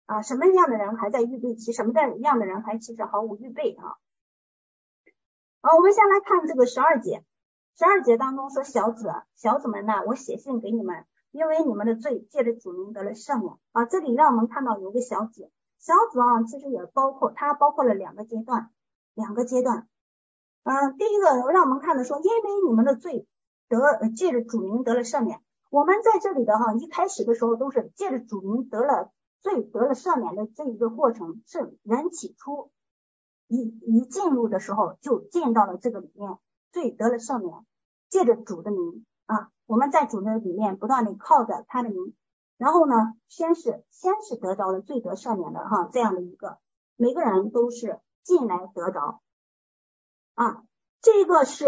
[0.05, 0.21] 啊？
[0.21, 1.73] 什么样的人还在预备期？
[1.73, 3.97] 什么样的人还其实毫无预备啊？
[5.63, 7.25] 好，我们先来看这个十二节，
[7.79, 13.87] 十二节当中说小子，小子们呐，我写信给你们，因为你们的罪借着主名得了赦免啊。
[13.87, 18.71] 这里让我们看到有个小子，小子啊，其实也包括它包括了两个阶段，
[19.15, 19.89] 两个阶段。
[20.65, 23.27] 嗯，第一个让我们看的说，因为你们的罪
[23.69, 25.41] 得借着主名得了赦免。
[25.71, 32.71] 我们在这里的哈，一开始的时候都是借着主名得了罪得了赦免的这一个过程，是人起初
[33.49, 36.39] 一一进入的时候就见到了这个里面
[36.73, 37.67] 罪得了赦免，
[38.09, 42.15] 借着主的名啊，我们在主的里面不断的靠着他的名，
[42.57, 46.59] 然后呢，先是先是得着了罪得赦免的哈这样的一个，
[46.97, 49.21] 每个人都是进来得着。
[50.35, 50.65] 啊，
[51.03, 51.67] 这个是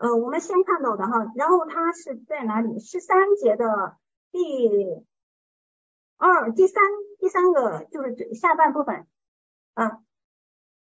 [0.00, 2.78] 呃，我们先看到的哈，然后它是在哪里？
[2.78, 3.98] 十三节的
[4.32, 5.04] 第
[6.16, 6.82] 二、第三、
[7.18, 9.06] 第三个就是下半部分
[9.74, 9.98] 啊。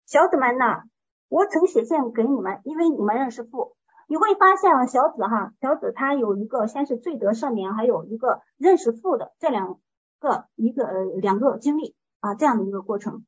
[0.06, 0.84] 小子们呐，
[1.28, 3.76] 我曾写信给你们，因为你们认识父。
[4.08, 9.80] 你会发现啊小子哈，小子他有一个先是罪得赦免，还有一个认识父的这两
[10.20, 13.26] 个一个呃两个经历啊，这样的一个过程。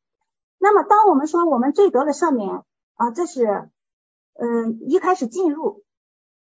[0.59, 2.63] 那么当我们说我们罪得了赦免。
[2.95, 3.67] 啊，这是，
[4.33, 5.83] 嗯，一开始进入，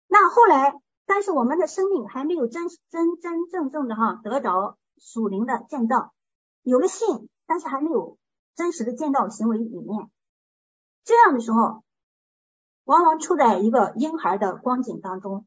[0.08, 0.74] 那后来，
[1.06, 6.14] 但是我们的生命还没有真真真正正的哈得着属灵的建造，
[6.64, 8.18] 有了信，但是还没有
[8.56, 10.10] 真实的建造行为里面，
[11.04, 11.84] 这样的时候，
[12.86, 15.46] 往往处在一个婴孩的光景当中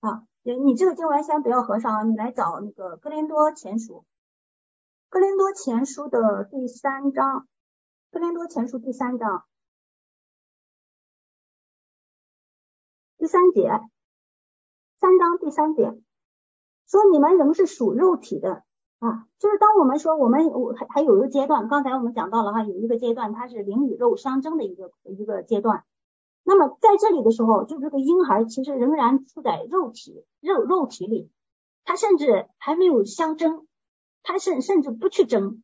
[0.00, 0.24] 啊。
[0.44, 4.04] 你这个经文先不要合上，你来找那个哥林多前书，
[5.08, 7.46] 哥林多前书的第三章，
[8.10, 9.44] 哥林多前书第三章。
[13.22, 13.70] 第三节，
[14.98, 15.96] 三章第三节
[16.88, 18.64] 说，你们仍是属肉体的
[18.98, 25.84] 啊，就是当我们说我们我还还有一个阶段，刚才我们讲到了哈，有一个阶段它是灵与肉相争的一个一个阶段。
[26.42, 31.30] 那么在这里的时候，就这个婴孩其实仍然处在肉体肉肉体里，
[31.84, 33.68] 他甚至还没有相争，
[34.24, 35.62] 他甚甚至不去争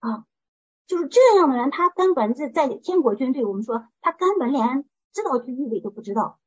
[0.00, 0.26] 啊，
[0.86, 4.84] 就是这样的人，他根本是在天国军队，我们说他根本连
[5.14, 6.38] 知道去预备都不知道。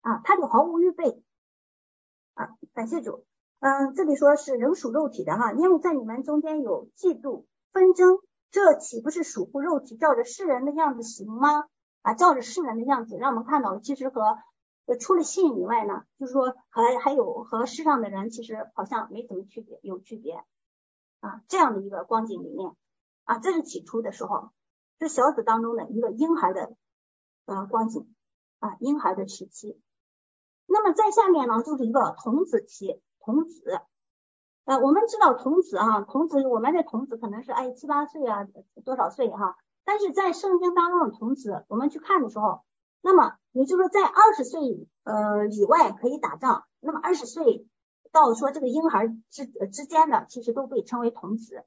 [0.00, 1.22] 啊，他就毫无预备
[2.34, 2.50] 啊！
[2.72, 3.24] 感谢主，
[3.60, 8.20] 嗯，这里说是仍属肉体的哈，因为在你们中间有嫉妒纷争，
[8.50, 11.68] 这岂不是属乎肉体，照着世人的样子行吗？
[12.02, 14.38] 啊，照着世人的样子，让我们看到，其实和
[15.00, 20.44] 除了信以外呢，就是说还还有和世上的人，其实好像没什么区别，有区别
[21.20, 22.70] 啊，这样的一个光景里面
[23.24, 24.50] 啊，这是起初的时候，
[24.98, 26.72] 这小子当中的一个婴孩的
[27.44, 28.14] 呃光景
[28.60, 29.78] 啊，婴孩的时期。
[30.70, 33.80] 那么在下面呢，就是一个童子期，童子，
[34.66, 38.46] 呃，我们知道童子啊，童子，我们的童子可能是哎七八岁啊，
[38.84, 39.56] 多少岁哈？
[39.84, 42.60] 但是在圣经当中的童子，我们去看的时候，
[43.00, 44.60] 那么也就是说在二十岁
[45.04, 47.66] 呃以外可以打仗，那么二十岁
[48.12, 51.64] 到说这个婴孩之之间的，其实都被称为童子。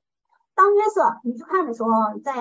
[0.53, 1.89] 当约瑟你去看的时候，
[2.23, 2.33] 在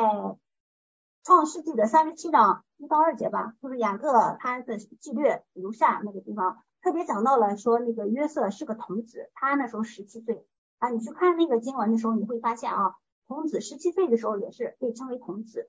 [1.22, 2.64] 创世纪的三十七章。
[2.76, 10.46] 一到二节吧，就是雅各他的记略如下那个地方，特别讲到了说那个约瑟是个童子，他那时候十七岁
[10.78, 10.88] 啊。
[10.88, 12.96] 你去看那个经文的时候，你会发现啊，
[13.28, 15.68] 童子十七岁的时候也是被称为童子。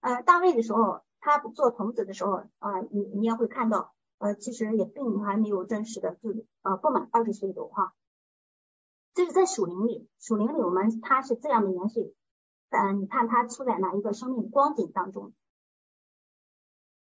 [0.00, 7.94] 呃，大卫的时候，他做童子的时候啊，你你也会看到，呃，其实也并还没有真实的就呃不满二十岁的话，
[9.14, 12.16] 这是在属灵里，属灵里我们他是这样的年岁，
[12.72, 15.32] 呃，你看他处在哪一个生命光景当中？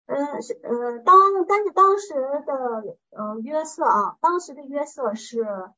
[0.06, 1.16] 呃是呃当
[1.48, 2.12] 但是当时
[2.46, 5.72] 的呃约瑟啊，当时的约瑟是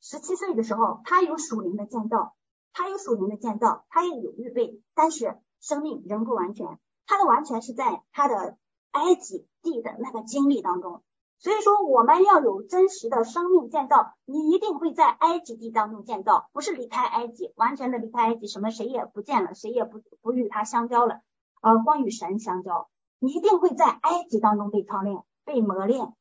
[0.00, 2.36] 十七岁的时候，他有属灵的建造，
[2.72, 8.56] 他有属灵的建造，他也有预备，但是生命仍不完全，他的完全是在他的
[8.92, 11.02] 埃及地的那个经历当中。
[11.44, 21.20] 所以说我们要有真实的生命建造，你一定会在埃及地当中建造，不是离开埃及，完全的离开埃及，什么谁也不见了，谁也不不与他相交了，
[21.60, 22.88] 呃，光与神相交。
[23.18, 26.14] 你一定会在埃及当中被操练、被磨练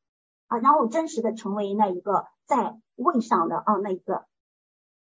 [0.47, 4.25] 啊，然后真实的成为那一个在位上的啊那一个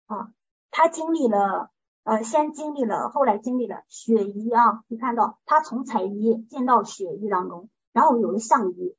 [0.04, 0.28] 啊，
[0.70, 1.70] 他经历了
[2.04, 8.94] 呃，先经历了，后来经历了血衣啊，你看到他从彩衣进到血衣当中，然后有了上衣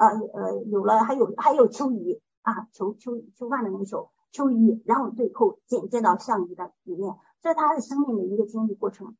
[0.00, 9.14] 呃呃有了还有还有秋雨啊秋秋秋饭的那首秋雨，然后最后进进到上衣的里面，这是他的生命的一个经历过程。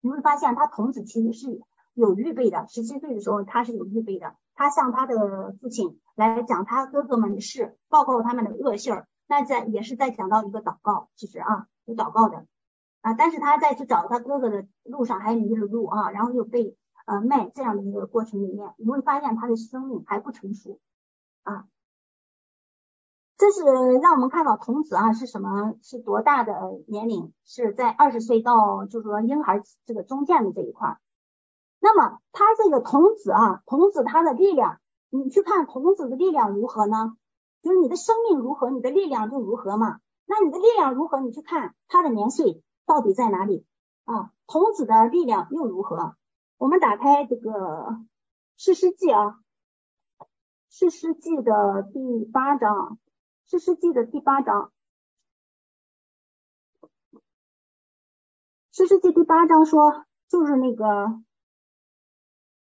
[0.00, 1.62] 你会发现他童子其实是。
[1.96, 4.34] 有预备的，十七岁的时候他是有预备的。
[4.56, 9.06] 他向他的父亲来讲他哥哥们的事，报告他们的恶信儿。
[9.28, 12.46] 那在也是在讲到一个祷告，其实啊有祷告的
[13.00, 13.14] 啊。
[13.14, 20.78] 但是他在去找他哥哥的路上还迷了路啊，然后又被呃脉这样的一个过程里面，你会发现他的生命还不成熟
[21.42, 21.66] 啊。
[23.36, 23.64] 这是
[24.00, 25.74] 让我们看到童子啊是什么？
[25.82, 26.52] 是多大的
[26.86, 27.32] 年龄？
[27.44, 30.98] 是在二十岁到就是说婴孩这个中间的这一块。
[31.80, 34.80] 那么他这个童子啊，童子他的力量，
[35.10, 37.16] 你去看童子的力量如何呢？
[37.60, 40.00] 就是你的生命如何，你的力量就如何嘛。
[40.26, 41.20] 那你的力量如何？
[41.20, 43.66] 你去看他的年岁到底在哪里
[44.04, 44.32] 啊？
[44.46, 46.14] 童子的力量又如何？
[46.58, 47.50] 我们打开这个
[48.56, 49.40] 《士师记》啊，
[50.68, 52.98] 《士师记》的第八章。
[53.46, 54.72] 士师记的第八章，
[58.72, 61.22] 士师记第八章说，就是那个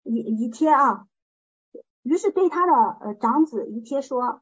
[0.04, 1.08] 以以帖啊，
[2.02, 4.42] 于是对他的呃长子以帖说：“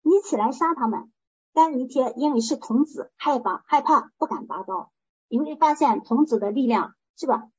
[0.00, 1.12] 你起来杀他们。”
[1.52, 4.90] 但以帖因为是童子，害怕害怕，不敢拔刀。
[5.28, 7.50] 你会发现童子的力量是吧？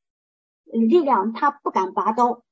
[0.72, 2.44] 力量他不敢拔刀。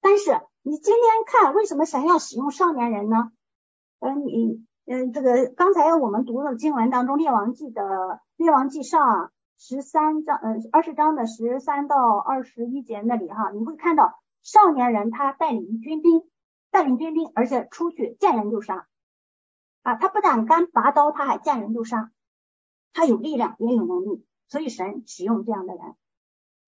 [0.00, 3.32] 但是你今天看，为什么神要使用少年人呢？
[4.00, 7.82] 嗯，你嗯，这个刚才我们读的经文当中，《列王记》的
[8.36, 16.28] 《列王记上》十三章，嗯，二十章的十三到二十一节那里哈，你会看到少年人他带领军兵，
[16.72, 18.88] 带领军兵，而且出去见人就杀
[19.84, 22.10] 啊，他不但敢拔刀，他还见人就杀，
[22.92, 25.94] 他有力量也有能力，所以神使用这样的人。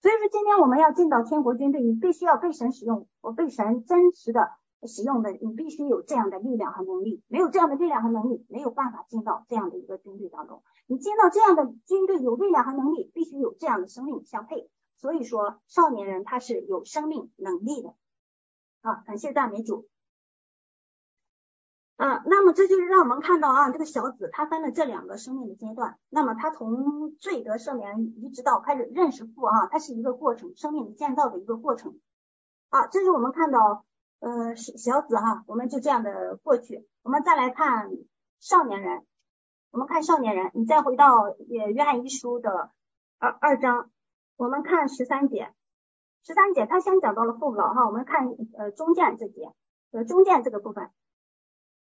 [0.05, 4.51] 所以说，今天我们要进到天国军队，你必须要被神使用，我被神真实的。
[4.87, 10.63] 使用的，你必须有这样的力量和能力，没有这样的力量和能力，没有办法进到这样的一个军队当中。
[10.87, 14.69] 你进到这样的军队，有力量和能力，必须有这样的生命相配。
[14.99, 17.95] 所以说，少年人他是有生命能力的。
[18.83, 19.89] 啊，感谢赞美主。
[21.97, 25.99] 啊，那么这就是让我们看到啊，这个小子他分了这两个生命的阶段。
[26.09, 31.99] 那么他从罪得赦免一直到开始认识父啊，它是一个过程，生命的建造的一个过程。
[32.71, 33.85] 啊，这是我们看到。
[34.21, 36.89] 呃，小子哈，我们就这样的过去。
[37.03, 37.91] 我们再来看
[38.41, 39.05] 少年人，
[39.71, 42.71] 我们看少年人，你再回到约约翰一书的
[43.19, 43.91] 二二章，
[44.39, 45.53] 我们看十三节，
[46.23, 49.53] 十三节他先讲到了父老哈，我们看呃中间这节，
[49.91, 50.89] 呃中间这个部分，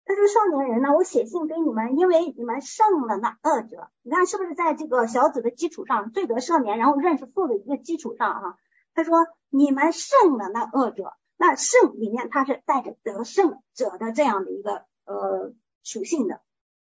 [0.04, 3.90] 他说少年人呢，我写信给你们，因为你们胜了那恶者。
[4.02, 8.58] 你看是不是在这个小子的基础上，罪得赦免，然后认识父的一个基础上哈，
[8.94, 11.14] 他说你们胜了那恶者。
[11.42, 16.42] 那胜里面它是带着得胜者的这样的一个呃属性的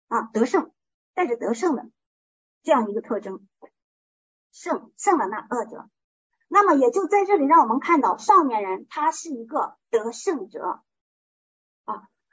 [0.08, 0.72] 啊，得胜
[1.14, 1.90] 带着得胜的
[2.64, 3.46] 这样一个特征，
[4.54, 5.90] 胜胜了那恶者。
[6.48, 10.80] 那么也就在这里让我们看到少年人他是一个得胜者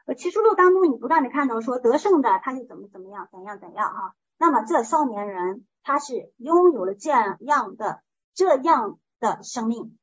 [0.06, 0.14] 呃。
[0.14, 4.14] 启示录当中你不断的看到说得胜的他是怎么怎么样怎样怎样哈。
[4.38, 8.02] 那么这少年人他是拥有了这样的
[8.34, 9.98] 这样的生命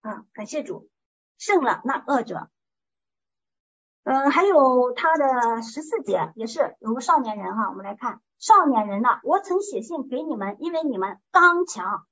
[0.00, 0.88] 啊，感谢主。
[1.40, 2.50] 胜了那恶者，
[4.02, 12.04] 嗯，还有他的十四节也是有个少年人哈，我们来看少年人呢，我曾写信给你们，因为你们刚强。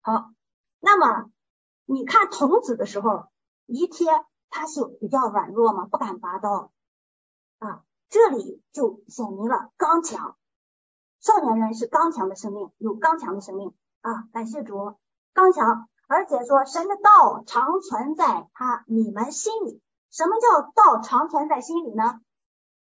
[0.00, 0.30] 好，
[0.80, 1.30] 那么
[1.84, 3.26] 你看童子的时候，
[3.66, 6.70] 一天他是比较软弱嘛，不敢拔刀
[7.58, 10.36] 啊，这里就显明了刚强。
[11.20, 14.96] 少年人是刚强的生命，有刚强的生命啊，感谢主，
[15.32, 15.88] 刚强。
[16.06, 19.80] 而且说神的道常存在他你们心里，
[20.10, 22.20] 什么叫道常存在心里呢？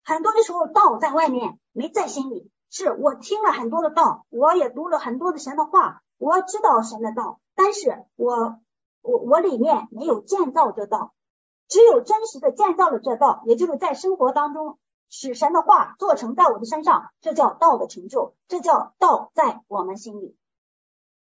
[0.02, 2.50] 很多的时候道在外面，没在心里。
[2.72, 8.58] 是我听了很多的道，我也读了很多的神的话，我知道神的道，但是我
[9.02, 11.12] 我我里面没有建造这道，
[11.70, 20.36] 只有真实的建造了这道，也就是在生活当中使神的话做成在我的身上，这叫道的成就，这叫道在我们心里。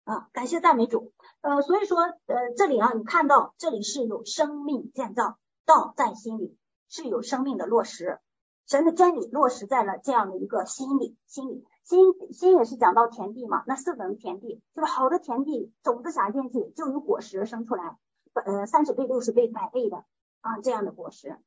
[0.04, 1.12] 啊，感谢赞美主。
[1.40, 6.56] 呃，所以说，呃，这里啊，你看到这里是有生命建造，道在心里
[6.88, 8.20] 是有生命的落实，
[8.68, 11.98] 神的真理落实在了这样的一个心里，心里，心
[12.32, 17.98] 心也是讲到田地嘛，那四等田地，就是好的田地，种子撒进去就有果实生出来，
[18.32, 20.04] 呃，三十倍、六十倍、百倍的
[20.40, 21.38] 啊，这样的果实，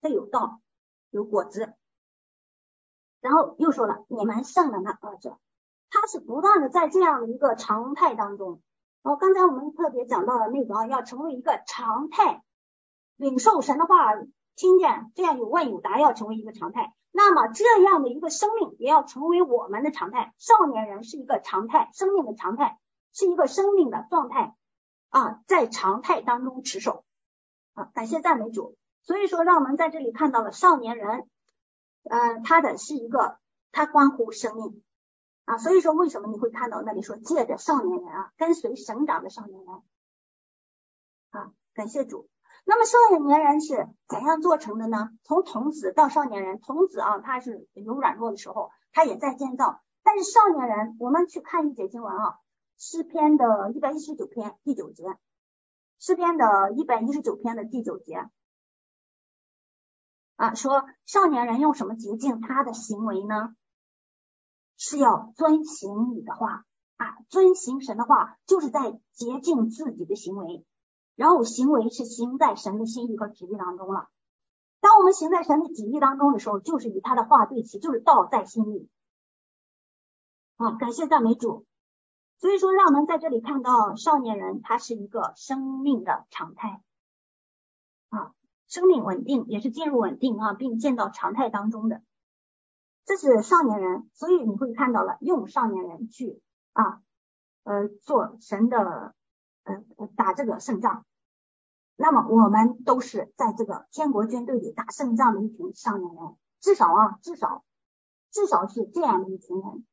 [0.00, 0.60] 这有道，
[1.10, 1.74] 有果子。
[3.20, 5.38] 然后又说了，你们胜了那二者。
[5.90, 8.60] 他是不断的在这样的一个常态当中，
[9.02, 12.42] 哦，刚才我们特别讲到了那个啊，要成为一个常态，
[13.14, 14.12] 领受神的话，
[14.56, 16.92] 听见这样有问有答，要成为一个常态。
[17.12, 20.34] 那么这样的一个生命也要成为我们的常态。
[20.36, 22.80] 少年人是一个常态，生命的常态，
[23.12, 24.56] 是一个生命的状态
[25.10, 27.04] 啊，在常态当中持守
[27.74, 28.76] 啊，感谢赞美主。
[29.02, 31.28] 所以说，让我们在这里看到了少年人，
[32.04, 33.38] 呃，他的是一个，
[33.70, 34.82] 他关乎生命。
[35.44, 39.82] 啊，所以说为什么你会看到那里说借着少年人啊，跟随神长的少年人
[41.74, 42.30] 感谢主。
[42.64, 45.10] 那么少年人是怎样做成的呢？
[45.22, 49.82] 从童子到少年人，童子啊，他是有软弱的时候，他也在建造。
[50.02, 52.38] 但是少年人，我们去看一节经文啊，
[52.78, 55.04] 诗篇的一百一十九篇第九节，
[55.98, 58.28] 诗篇的一百一十九篇的第九节
[60.36, 63.54] 啊，说少年人用什么洁净他的行为呢？
[64.76, 66.64] 是要遵行你的话
[66.96, 70.66] 啊，遵行神的话，就是在洁净自己的行为。
[71.16, 74.08] 然后行为是行在神的心意和旨意当中了。
[74.80, 78.90] 当我们行在神的旨意当中的时候，就是与他的话对齐，就是道在心里。
[80.56, 81.64] 啊，感谢赞美主。
[82.38, 86.82] 所以说，让我们在这里看到少年人，他是一个生命的常态。
[88.10, 88.32] 啊，
[88.68, 92.02] 生命稳定也是进入稳定啊，并进到常态当中的。
[93.04, 96.40] 这是少年人，所以你会看到了用少年人去
[96.72, 97.00] 啊，
[97.64, 99.14] 呃，做神的。
[99.66, 99.82] 呃，
[100.14, 101.06] 打这个胜仗，
[101.96, 107.64] 那么我们都是在这个天国军队里打胜仗的一群少年人，至少啊，至少，
[108.30, 109.86] 至少是这样的一群人。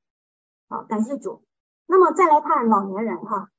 [0.67, 1.45] 好，感谢主。
[1.91, 3.49] 那么再来看老年人哈，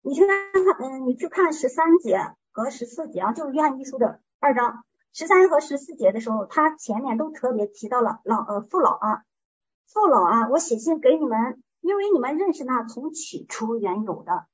[0.00, 0.36] 你去看，
[0.80, 9.22] 嗯，你去看十三节和十四节啊，就是约翰一书的二章十三和十四节的时候，他前面都特别提到了老呃父老啊，
[9.86, 11.62] 父老啊，我写信给你们。
[11.80, 14.46] 因为你们认识那从起初原有的，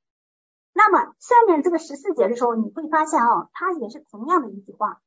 [0.74, 5.01] 那么下面这个十四节的时候，你会发现啊，它也是同样的一句话。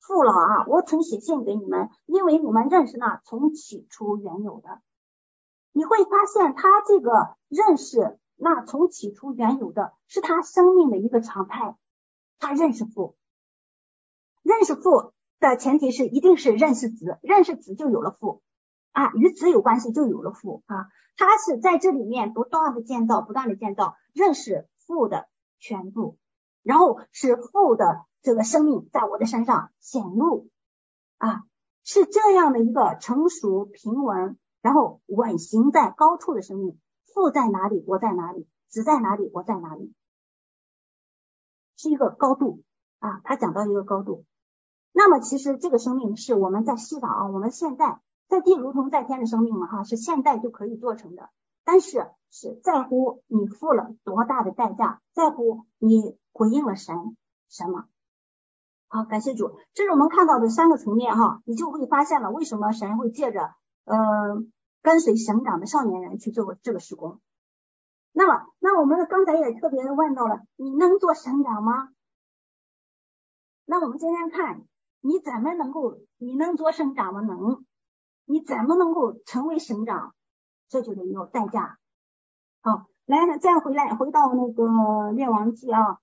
[0.00, 4.80] 父老啊，我曾写信给你们，因为你们认识那从起初原有的。
[5.76, 11.76] 你会发现，他这个认识那从起初原有的，是他生命的一个常态。
[12.38, 13.16] 他认识父，
[14.42, 18.40] 认识父的前提是一定是认识子，认识子就有了父。
[18.92, 25.26] 啊，与子有关系就有了父啊，他是在这里面不断的建造，不断的建造，认识父的
[25.58, 26.16] 全部，
[26.62, 30.48] 然后使父的这个生命在我的身上显露
[31.18, 31.42] 啊，
[31.82, 36.80] 是这样的一个成熟平稳，然后稳行在高处的生命。
[37.12, 39.92] 父在哪里，我在哪里；子在哪里，我在哪里，
[41.76, 42.62] 是一个高度
[43.00, 43.20] 啊。
[43.24, 44.24] 他讲到一个高度，
[44.92, 48.00] 那么其实这个生命是我们在世上啊，我们现在。
[48.26, 51.28] 在地如同在天的生命嘛，哈，是现在就可以做成的，
[51.62, 57.18] 但是是在乎你付了多大的代价，在乎你回应了神
[57.50, 57.84] 什么。
[58.88, 63.54] 好，感谢主，这是我们看到的三个层面哈，你就会发现了为什么神会借着
[63.84, 64.42] 呃
[64.84, 67.20] 跟随省长的少年人去做这个施工。
[68.12, 71.88] 那么，那我们刚才也特别的问到了，你能做省长吗？
[73.64, 74.62] 那我们今天看
[75.00, 77.22] 你怎么能够，你能做省长吗？
[77.22, 77.64] 能。
[78.26, 80.14] 你怎么能够成为省长？
[80.68, 81.78] 这就得有代价。
[82.60, 85.98] 好，来，再回来，回到那个列王记啊，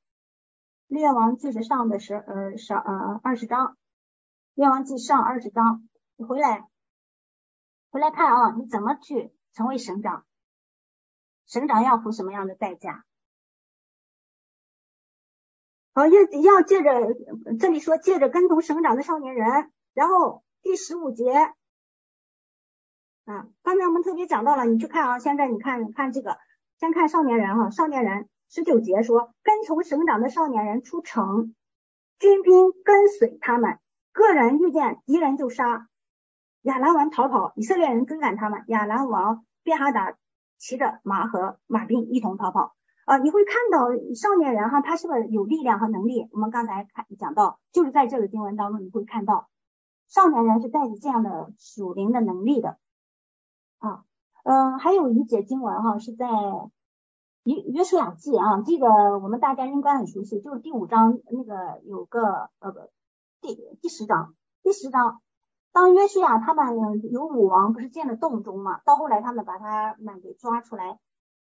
[0.88, 3.78] 列王记是上的十呃十呃二十章，
[4.56, 6.68] 列王记上二十章，你回来，
[7.92, 10.26] 回来看啊，你怎么去成为省长？
[11.46, 13.04] 省长要付什么样的代价？
[15.94, 16.90] 好，要要借着
[17.60, 21.30] 这里说借着跟从省长的少年人，然后第十五节。
[23.26, 26.38] 啊，刚才我们特别讲到了，你去看啊，现在你看看这个，
[26.80, 31.54] 先看少年人哈，少年人十九节说，跟从省长的少年人出城，
[32.20, 33.80] 军兵跟随他们，
[34.14, 35.90] 个人遇见敌人就杀，
[36.62, 40.16] 亚兰王逃跑，以色列人追赶他们，亚兰王便哈达
[40.58, 42.76] 骑着马和马兵一同逃跑。
[43.06, 46.30] 啊，你会看到少年人哈，他是不是有力量和能力？
[46.32, 49.50] 我们刚才看讲到，就是在这个经文当中，你会看到
[50.08, 52.78] 少年人是带着这样的属灵的能力的。
[53.80, 54.04] 啊，
[54.44, 56.28] 嗯，还有一节经文哈，是在
[57.44, 62.80] 约约书亚记啊，这个我们大家应该很熟悉，就是第五章那个有个呃不
[63.42, 65.22] 第第十章第十章，
[65.72, 71.00] 当约书亚他们有武王不是进了洞中嘛，到后来他们把他们给抓出来，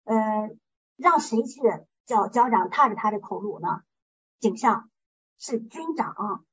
[0.05, 0.51] 呃，
[0.97, 1.61] 让谁去
[2.07, 3.83] 叫交掌踏着他的头颅呢？
[4.39, 4.91] 景象
[5.39, 6.45] 是军长，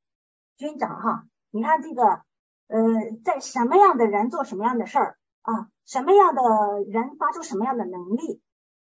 [0.58, 2.22] 军长哈，你看这个
[2.68, 5.18] 呃，在什么样的人做什么样的事儿。
[5.48, 6.42] 啊，什么样的
[6.90, 8.42] 人发出什么样的能力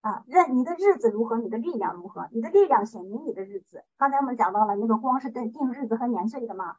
[0.01, 0.23] 啊？
[0.25, 2.27] 任你的日子如何，你的力量如何？
[2.31, 3.85] 你的力量显明你的日子。
[3.99, 6.77] 刚才我们讲到了那个光是定定日子和年岁的嘛，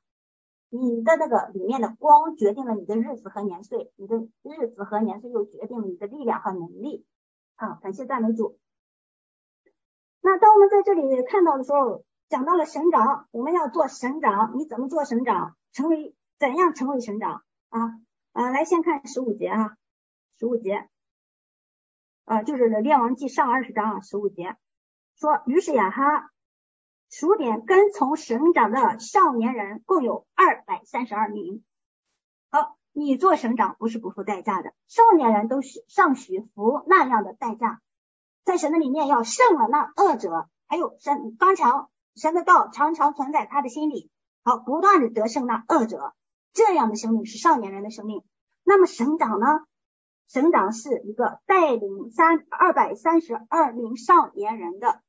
[0.71, 7.07] 你的那个里面的光决定了你的日子和年岁，你的日子和年岁又决定了你的力量和能力。
[7.57, 8.59] 啊，感谢赞美主。
[10.21, 15.57] 那当我们在这里看到的时候，讲到了省长，我们要做省长，你怎么做省长？
[15.73, 18.01] 成为怎样成为省长啊？
[18.33, 19.77] 啊，来先看十五节啊，
[20.39, 20.89] 十五节，
[22.25, 24.57] 啊，就是列王记上二十章啊，十五节，
[25.17, 26.31] 说，于是呀哈，
[27.11, 31.65] 数点跟从省长的少年人共有二百三十二名。
[32.51, 37.81] 好，你做省长不是不付代价的，少年人都是尚许付那样的代价，
[38.45, 44.11] 在神的里面要胜了那恶者，还有神刚强，神的道常常存在他的心里，
[44.45, 46.15] 好，不断的得胜那恶者，
[46.53, 48.23] 这样的生命是少年人的生命。
[48.65, 49.47] 那么省长呢？
[50.29, 55.01] 省长是一个带领三二百三十二名少年人的，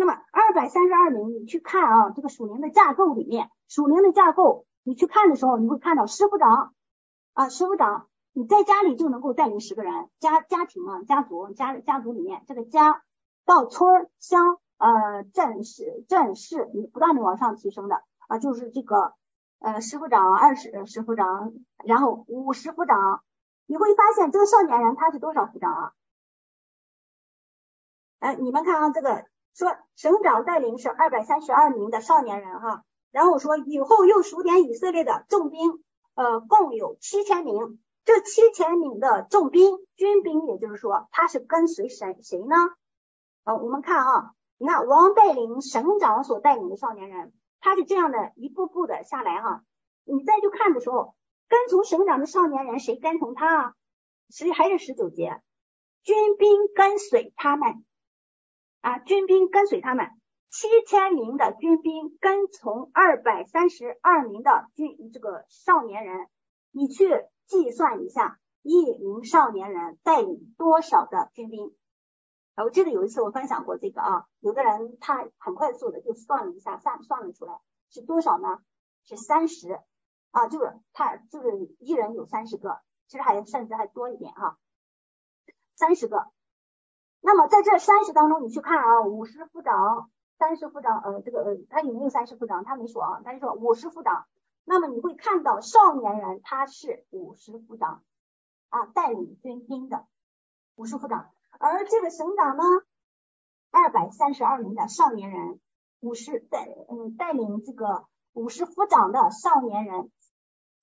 [0.00, 6.72] 那么二百三十二名，你去看啊，这个属灵的架构里面，属灵的架构，你去看的时候，你会看到师傅长
[7.34, 13.02] 啊，师傅长，你在家里就能够带领十个人，家家庭啊，家族家家族里面这个家
[13.44, 19.12] 到村乡呃镇市镇市，你不断的往上提升的啊，就是这个
[19.58, 21.52] 呃师傅长二十师傅长，
[21.84, 23.22] 然后五师傅长。
[23.66, 25.92] 你会发现这个少年人他是多少副长啊？
[28.18, 29.26] 哎，你们看啊，这个
[29.60, 32.82] 说省长带领是二百三十二名的少年人哈，
[33.12, 35.84] 然后说以后又数点以色列的重兵，
[36.14, 37.78] 呃，共有七千名。
[38.04, 42.56] 这七千名的重兵军兵，也就是说他是跟随谁谁呢？
[43.44, 49.62] 呃，我们看啊，你看王带领省长所带领的少年人，他是这样的一步步的下来哈。
[50.04, 51.14] 你再去看的时候。
[51.52, 53.74] 跟从省长的少年人，谁跟从他啊？
[54.30, 55.42] 十还是十九节，
[56.04, 57.84] 军兵跟随他们
[58.80, 60.10] 啊，军兵跟随他们，
[60.50, 66.28] 七千名的军兵跟从二百三十二名的军这个少年人，
[66.70, 67.08] 你去
[67.46, 71.74] 计算一下，一名少年人带领多少的军兵？
[72.56, 78.58] 我记得有一次我分享过这个啊，有的人他很快速的就算了一下，算算了出来是多少呢？
[79.04, 79.80] 是三十。
[80.32, 84.58] 啊，就是他，就是一人有三十个，其实还甚至还多一点哈，
[85.74, 86.28] 三十个。
[87.20, 92.64] 那么在这三十当中，你去看啊，五十副长、三十副长，呃，这个呃，他有没有三十副长？
[92.64, 94.26] 他没说啊，他就说五十副长。
[94.64, 98.02] 那么你会看到少年人他是五十副长
[98.68, 100.06] 啊，带领军兵的
[100.76, 102.62] 五十副长，而这个省长呢，
[103.70, 105.60] 二百三十二名的少年人，
[106.00, 110.10] 五十带嗯带领这个五十副长的少年人。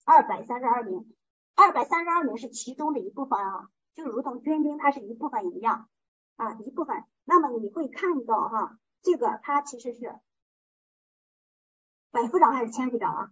[0.09, 1.13] 二百三十二名，
[1.53, 5.89] 二百三十二名是其中的一部分啊，就如同军兵它是一部分一样
[6.37, 7.03] 啊，一部分。
[7.25, 10.15] 那么你会看到哈，这个它其实是
[12.11, 13.31] 百夫长还是千夫长啊？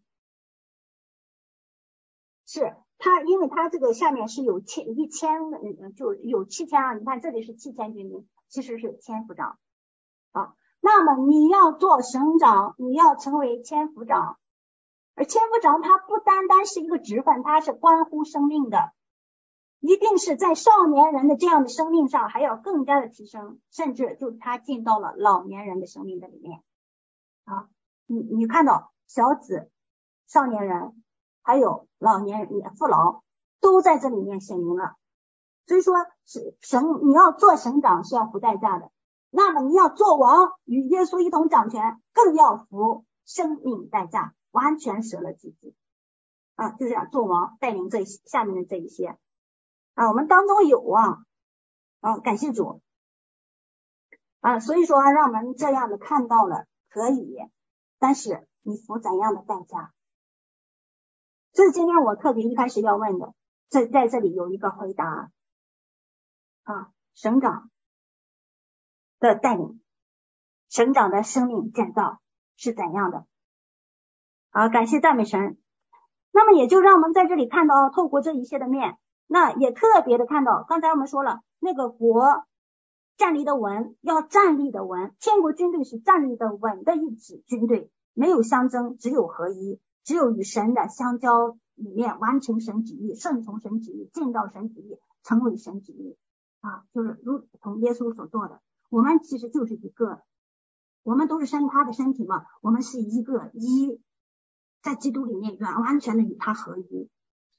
[2.45, 6.93] 是它，因为它这个下面是有千一千，嗯，就有七千啊。
[6.93, 9.57] 你看这里是七千军民，其实是千夫长
[10.31, 10.55] 啊。
[10.81, 14.37] 那么你要做省长，你要成为千夫长。
[15.15, 18.91] 而千夫长他不单单是一个职分，他是关乎生命的，
[19.85, 26.61] 一定是在少年人的这样的生命上还要更加的提升，甚至就他进到了老年人的生命的里面。
[27.45, 27.69] 啊，
[28.05, 29.69] 你你看到小子、
[30.27, 31.03] 少年人
[31.41, 33.23] 还有老年人、父老
[33.59, 34.95] 都在这里面显明了。
[35.67, 35.95] 所以说，
[36.25, 38.91] 是省你要做省长是要付代价的，
[39.29, 44.33] 那么你要做王与耶稣一同掌权，更要付生命代价。
[44.51, 45.75] 完全舍了自己
[46.55, 49.17] 啊，就这样做王，带领这下面的这一些
[49.95, 51.25] 啊，我们当中有啊，
[52.01, 52.81] 啊，感谢主
[54.41, 57.37] 啊，所以说让我们这样的看到了可以，
[57.97, 59.93] 但是你付怎样的代价？
[61.53, 63.33] 这是今天我特别一开始要问的，
[63.69, 65.31] 在在这里有一个回答
[66.63, 67.71] 啊，省长
[69.19, 69.81] 的带领，
[70.67, 72.19] 省长的生命建造
[72.57, 73.25] 是怎样的？
[74.51, 75.57] 好，感谢赞美神。
[76.31, 78.97] 那么也就让我们在这里看到，透过这一切的面，
[79.27, 82.45] 那也特别的看到，刚才我们说了，那个国
[83.17, 85.15] 站立的稳，要站立的稳。
[85.19, 96.17] 天国军队是站立的稳的一支军队，没有相争，只有合一，只有与神的相交里面完成神旨意，顺从神旨意，进到神旨意，成为神旨意
[96.61, 98.61] 啊，就是如同耶稣所做的。
[98.89, 100.21] 我们其实就是一个，
[101.03, 104.01] 我们都是身他的身体嘛，我们是一个一。
[104.81, 107.09] 在基督里面完完全的与他合一，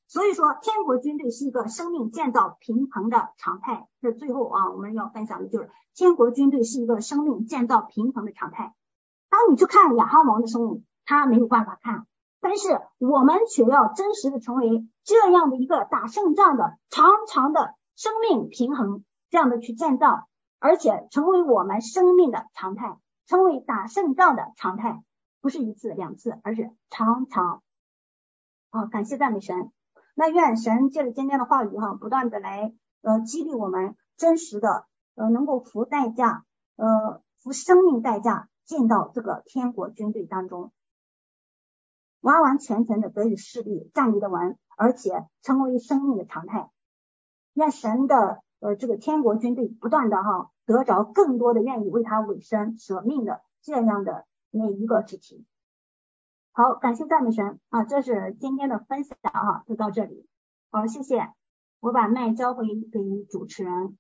[0.09, 3.89] 所以说天国军队是一个生命建造平衡的常态。
[4.01, 8.75] 这最后啊，我们要分享的就是天国军队是一个生命建造平衡的常态。
[9.29, 12.07] 当你去看亚哈王的生命，他没有办法看，
[12.41, 20.29] 但是我们却要真实的成为这样的一个打胜仗的长长的生命平衡，这样的去建造，
[20.61, 22.97] 而且成为我们生命的常态，
[23.27, 25.03] 成为打胜仗的常态。
[25.41, 27.63] 不是一次两次，而是常常。
[28.71, 29.71] 啊，感谢赞美神。
[30.19, 32.73] 那愿神借着今天的话语哈，不断的来
[33.03, 40.73] 呃激励我们，真实的呃能够付代价呃付生命代价进到这个天国军队当中，
[42.23, 46.71] 完完全全的得以侍立站立的稳，而且成为生命的常态。
[47.53, 55.45] 愿神的呃这个天国军队不断的哈得着更多的愿意为他委身舍命的这样的每一个肢体。
[56.59, 57.85] 好，感谢赞美神啊！
[57.85, 60.27] 这是今天的分享啊，就到这里。
[60.71, 61.31] 好，谢谢。
[61.81, 63.99] 我把麦交回给主持人。